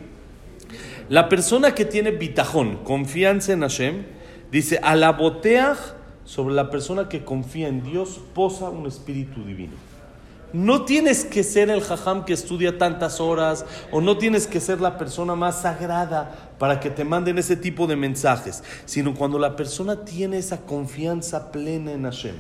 La 1.09 1.29
persona 1.29 1.73
que 1.73 1.85
tiene 1.85 2.11
bitajón, 2.11 2.79
confianza 2.83 3.53
en 3.53 3.61
Hashem, 3.61 4.03
dice, 4.51 4.81
a 4.83 4.97
la 4.97 5.12
boteaj, 5.12 5.79
sobre 6.25 6.57
la 6.57 6.71
persona 6.71 7.09
que 7.09 7.25
confía 7.25 7.69
en 7.69 7.85
Dios, 7.85 8.21
posa 8.35 8.71
un 8.71 8.87
espíritu 8.87 9.45
divino. 9.45 9.75
No 10.57 10.87
tienes 10.87 11.27
que 11.27 11.45
ser 11.45 11.69
el 11.69 11.83
jajam 11.83 12.25
que 12.25 12.33
estudia 12.33 12.79
tantas 12.79 13.21
horas 13.21 13.66
o 13.92 14.01
no 14.01 14.16
tienes 14.16 14.47
que 14.47 14.59
ser 14.59 14.81
la 14.81 14.97
persona 14.97 15.35
más 15.35 15.61
sagrada 15.61 16.55
para 16.59 16.81
que 16.81 16.88
te 16.88 17.05
manden 17.05 17.37
ese 17.37 17.57
tipo 17.57 17.87
de 17.87 17.95
mensajes, 17.95 18.64
sino 18.87 19.14
cuando 19.14 19.38
la 19.38 19.55
persona 19.55 20.07
tiene 20.07 20.38
esa 20.38 20.62
confianza 20.62 21.53
plena 21.53 21.92
en 21.92 22.05
Hashem, 22.05 22.37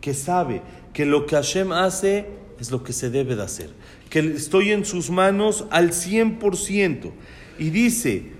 que 0.00 0.12
sabe 0.12 0.60
que 0.92 1.06
lo 1.06 1.24
que 1.24 1.36
Hashem 1.36 1.70
hace 1.70 2.30
es 2.58 2.72
lo 2.72 2.82
que 2.82 2.92
se 2.92 3.10
debe 3.10 3.36
de 3.36 3.44
hacer, 3.44 3.70
que 4.10 4.18
estoy 4.18 4.72
en 4.72 4.84
sus 4.84 5.08
manos 5.08 5.66
al 5.70 5.92
100% 5.92 7.12
y 7.60 7.70
dice, 7.70 8.32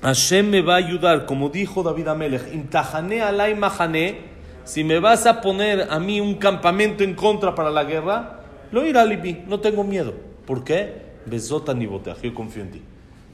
Hashem 0.00 0.48
me 0.48 0.62
va 0.62 0.76
a 0.76 0.78
ayudar, 0.78 1.26
como 1.26 1.50
dijo 1.50 1.82
David 1.82 2.08
Amelech, 2.08 2.54
imtahane 2.54 3.20
alay 3.20 3.54
mahane, 3.54 4.33
si 4.64 4.84
me 4.84 4.98
vas 4.98 5.26
a 5.26 5.40
poner 5.40 5.88
a 5.90 5.98
mí 6.00 6.20
un 6.20 6.34
campamento 6.34 7.04
en 7.04 7.14
contra 7.14 7.54
para 7.54 7.70
la 7.70 7.84
guerra, 7.84 8.40
lo 8.72 8.86
irá 8.86 9.04
Libi, 9.04 9.44
no 9.46 9.60
tengo 9.60 9.84
miedo. 9.84 10.14
¿Por 10.46 10.64
qué? 10.64 11.02
Besota 11.26 11.74
ni 11.74 11.86
boteaj, 11.86 12.20
yo 12.22 12.34
confío 12.34 12.62
en 12.62 12.70
ti. 12.70 12.82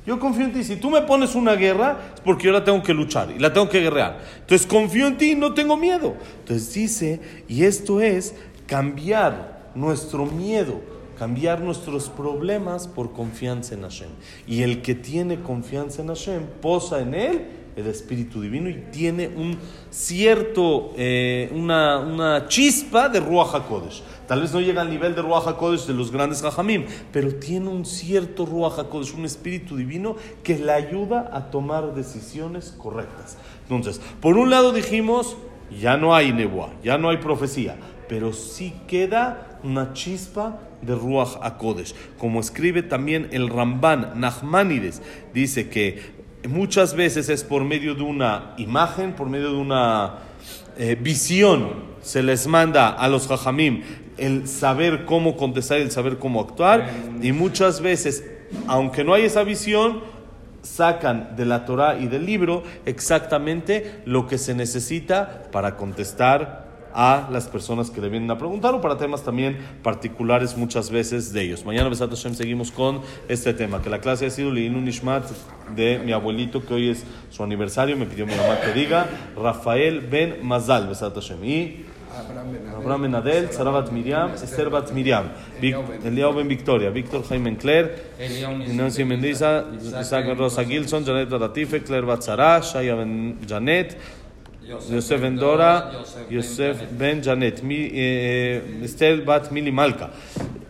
Yo 0.06 0.18
confío 0.18 0.44
en 0.46 0.52
ti. 0.52 0.64
Si 0.64 0.76
tú 0.76 0.90
me 0.90 1.02
pones 1.02 1.34
una 1.34 1.54
guerra, 1.54 1.98
es 2.14 2.20
porque 2.20 2.46
yo 2.46 2.52
la 2.52 2.64
tengo 2.64 2.82
que 2.82 2.94
luchar 2.94 3.30
y 3.30 3.38
la 3.38 3.52
tengo 3.52 3.68
que 3.68 3.80
guerrear. 3.80 4.18
Entonces 4.40 4.66
confío 4.66 5.06
en 5.06 5.18
ti 5.18 5.32
y 5.32 5.34
no 5.34 5.54
tengo 5.54 5.76
miedo. 5.76 6.14
Entonces 6.40 6.72
dice, 6.72 7.20
y 7.48 7.64
esto 7.64 8.00
es 8.00 8.34
cambiar 8.66 9.70
nuestro 9.74 10.26
miedo, 10.26 10.80
cambiar 11.18 11.60
nuestros 11.60 12.08
problemas 12.08 12.88
por 12.88 13.12
confianza 13.12 13.74
en 13.74 13.82
Hashem. 13.82 14.08
Y 14.46 14.62
el 14.62 14.82
que 14.82 14.94
tiene 14.94 15.40
confianza 15.40 16.02
en 16.02 16.08
Hashem, 16.08 16.42
posa 16.60 17.00
en 17.00 17.14
él 17.14 17.46
el 17.76 17.86
Espíritu 17.86 18.40
Divino 18.40 18.68
y 18.68 18.74
tiene 18.90 19.28
un 19.28 19.56
cierto, 19.90 20.92
eh, 20.96 21.50
una, 21.54 21.98
una, 21.98 22.46
chispa 22.48 23.08
de 23.08 23.20
Ruach 23.20 23.54
HaKodesh. 23.54 24.02
Tal 24.26 24.40
vez 24.40 24.52
no 24.52 24.60
llega 24.60 24.82
al 24.82 24.90
nivel 24.90 25.14
de 25.14 25.22
Ruach 25.22 25.46
HaKodesh 25.46 25.86
de 25.86 25.94
los 25.94 26.10
grandes 26.10 26.42
Jajamim, 26.42 26.84
pero 27.12 27.34
tiene 27.34 27.68
un 27.68 27.84
cierto 27.84 28.46
Ruach 28.46 28.78
HaKodesh, 28.78 29.14
un 29.14 29.24
Espíritu 29.24 29.76
Divino 29.76 30.16
que 30.42 30.58
le 30.58 30.72
ayuda 30.72 31.30
a 31.32 31.50
tomar 31.50 31.94
decisiones 31.94 32.74
correctas. 32.76 33.36
Entonces, 33.62 34.00
por 34.20 34.36
un 34.36 34.50
lado 34.50 34.72
dijimos, 34.72 35.36
ya 35.80 35.96
no 35.96 36.14
hay 36.14 36.32
nebuá, 36.32 36.70
ya 36.82 36.98
no 36.98 37.10
hay 37.10 37.18
profecía, 37.18 37.76
pero 38.08 38.32
sí 38.32 38.74
queda 38.88 39.58
una 39.62 39.92
chispa 39.92 40.58
de 40.82 40.94
Ruach 40.94 41.36
HaKodesh. 41.40 41.94
Como 42.18 42.40
escribe 42.40 42.82
también 42.82 43.28
el 43.32 43.48
Ramban 43.48 44.20
Nachmanides, 44.20 45.02
dice 45.32 45.68
que 45.68 46.19
muchas 46.48 46.94
veces 46.94 47.28
es 47.28 47.44
por 47.44 47.64
medio 47.64 47.94
de 47.94 48.02
una 48.02 48.54
imagen, 48.56 49.12
por 49.12 49.28
medio 49.28 49.52
de 49.52 49.58
una 49.58 50.14
eh, 50.78 50.96
visión, 51.00 51.90
se 52.00 52.22
les 52.22 52.46
manda 52.46 52.88
a 52.88 53.08
los 53.08 53.28
jajamim 53.28 53.82
el 54.16 54.48
saber 54.48 55.04
cómo 55.04 55.36
contestar, 55.36 55.78
el 55.78 55.90
saber 55.90 56.18
cómo 56.18 56.40
actuar, 56.40 56.90
y 57.22 57.32
muchas 57.32 57.80
veces, 57.80 58.24
aunque 58.66 59.04
no 59.04 59.14
hay 59.14 59.24
esa 59.24 59.44
visión, 59.44 60.00
sacan 60.62 61.36
de 61.36 61.46
la 61.46 61.64
Torah 61.64 61.98
y 61.98 62.06
del 62.06 62.26
libro 62.26 62.62
exactamente 62.84 64.02
lo 64.04 64.26
que 64.26 64.38
se 64.38 64.54
necesita 64.54 65.44
para 65.50 65.76
contestar 65.76 66.69
a 66.94 67.28
las 67.30 67.48
personas 67.48 67.90
que 67.90 68.00
le 68.00 68.08
vienen 68.08 68.30
a 68.30 68.38
preguntar 68.38 68.74
o 68.74 68.80
para 68.80 68.96
temas 68.96 69.22
también 69.22 69.58
particulares 69.82 70.56
muchas 70.56 70.90
veces 70.90 71.32
de 71.32 71.42
ellos. 71.42 71.64
Mañana, 71.64 71.88
Besat 71.88 72.10
Hashem, 72.10 72.34
seguimos 72.34 72.70
con 72.70 73.00
este 73.28 73.54
tema, 73.54 73.82
que 73.82 73.90
la 73.90 74.00
clase 74.00 74.26
ha 74.26 74.30
sido 74.30 74.50
Leinu 74.50 74.80
Nishmat 74.80 75.24
de 75.74 75.98
mi 75.98 76.12
abuelito, 76.12 76.64
que 76.64 76.74
hoy 76.74 76.90
es 76.90 77.04
su 77.30 77.42
aniversario, 77.42 77.96
me 77.96 78.06
pidió 78.06 78.26
mi 78.26 78.34
mamá 78.34 78.60
que 78.60 78.72
diga, 78.72 79.06
Rafael 79.36 80.00
Ben 80.00 80.38
Mazal, 80.42 80.88
Besat 80.88 81.14
Hashem, 81.14 81.44
y 81.44 81.86
Abraham 82.76 83.02
Ben 83.02 83.14
Adel, 83.14 83.52
Sarabat 83.52 83.92
Miriam, 83.92 84.32
Esther 84.34 84.68
Bat 84.68 84.90
Miriam, 84.92 85.30
Eliao 85.60 86.34
Ben 86.34 86.48
Victoria, 86.48 86.90
Víctor 86.90 87.22
Jaime 87.28 87.56
Claire, 87.56 87.94
Nancy 88.74 89.04
Mendiza, 89.04 89.66
Isaac 90.00 90.36
Rosa 90.36 90.64
Gilson, 90.64 91.04
Janet 91.04 91.30
Latife, 91.30 91.82
Claire 91.84 92.06
Bat 92.06 92.22
Sarah, 92.22 92.60
Shaya 92.60 92.96
Ben 92.96 93.38
Janet, 93.46 93.96
Yosef 94.70 95.20
Ben 95.20 95.36
Dora, 95.36 95.90
Yosef 96.30 96.92
Ben 96.92 97.20
Janet, 97.20 97.60
eh, 97.64 98.84
Estel 98.84 99.22
Bat 99.22 99.50
Mili 99.50 99.72
Malka. 99.72 100.10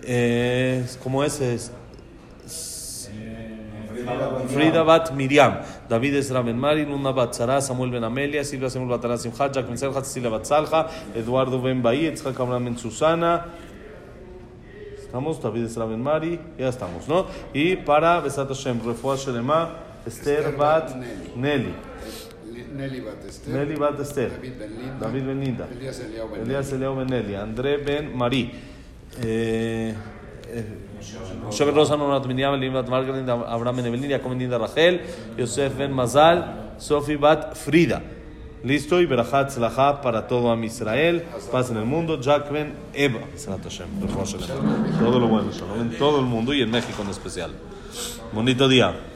Eh, 0.02 0.86
¿Cómo 1.02 1.22
es? 1.22 1.40
es 1.40 1.72
Frida 4.48 4.82
Bat 4.82 5.12
Miriam, 5.12 5.60
David 5.88 6.14
Ben 6.44 6.58
Mari, 6.58 6.86
Luna 6.86 7.12
Bat 7.12 7.34
Sara, 7.34 7.60
Samuel 7.60 7.90
Ben 7.90 8.02
Amelia, 8.02 8.42
Silvia 8.42 8.70
Samuel 8.70 8.98
Bat 8.98 9.52
Jack 9.52 9.66
Ben 9.66 9.76
Serja, 9.76 10.02
Cecilia 10.02 10.30
Bat 10.30 10.46
Salja, 10.46 10.88
Eduardo 11.14 11.60
Ben 11.60 11.82
Bahí, 11.82 12.06
Itzhak 12.06 12.40
Abraham 12.40 12.64
Ben 12.64 12.78
Susana. 12.78 13.46
Estamos, 14.98 15.42
David 15.42 15.68
Ben 15.76 16.02
Mari, 16.02 16.40
ya 16.58 16.68
estamos, 16.68 17.06
¿no? 17.06 17.26
Y 17.52 17.76
para 17.76 18.20
Besat 18.20 18.48
Hashem, 18.48 18.80
Refuah 18.80 19.16
Shelema, 19.16 19.70
Esther 20.06 20.56
Bat 20.56 20.96
Nelly. 21.36 21.89
Nelly 22.76 23.00
Bat 23.00 23.24
Esther. 23.26 23.54
Nelly 23.54 23.76
Bat 23.76 24.00
Esther. 24.00 24.30
David 24.30 24.58
Ben 24.58 24.70
Linda. 24.70 24.98
David 25.00 25.26
Ben 25.26 25.40
Linda. 25.40 25.68
Elías 25.70 26.00
Eliao 26.00 26.28
Ben 26.28 26.42
Elías 26.42 26.72
Eliao. 26.72 27.42
André 27.42 27.76
Ben 27.78 28.16
Marí. 28.16 28.50
Eh, 29.22 29.94
Moshe 31.44 31.64
Ben 31.64 31.74
Rosa, 31.74 31.96
Nonat 31.96 32.26
Miriam, 32.26 32.58
Margaret, 32.88 33.28
Abraham 33.28 33.76
Ben 33.76 33.86
Evelyn, 33.86 34.10
Jacob 34.10 34.36
Ben 34.36 34.50
Rachel, 34.50 35.00
Yosef 35.36 35.76
Ben 35.76 35.92
Mazal, 35.92 36.74
Sofi 36.78 37.16
Bat 37.16 37.56
Frida. 37.56 38.02
Listo 38.62 39.00
y 39.00 39.06
Berajat 39.06 39.48
Tzlachá 39.48 40.02
para 40.02 40.26
todo 40.26 40.50
Am 40.50 40.62
Israel, 40.64 41.24
paz 41.50 41.70
en 41.70 41.78
el 41.78 41.86
mundo, 41.86 42.20
Jack 42.20 42.52
Ben 42.52 42.74
Eva, 42.92 43.20
todo 44.98 45.18
lo 45.18 45.28
bueno, 45.28 45.50
Shalom 45.50 45.80
en 45.80 45.96
todo 45.96 46.20
el 46.20 46.26
mundo 46.26 46.52
y 46.52 46.60
en 46.60 46.70
México 46.70 47.00
en 47.02 47.08
especial. 47.08 47.52
Bonito 48.34 48.68
día. 48.68 49.09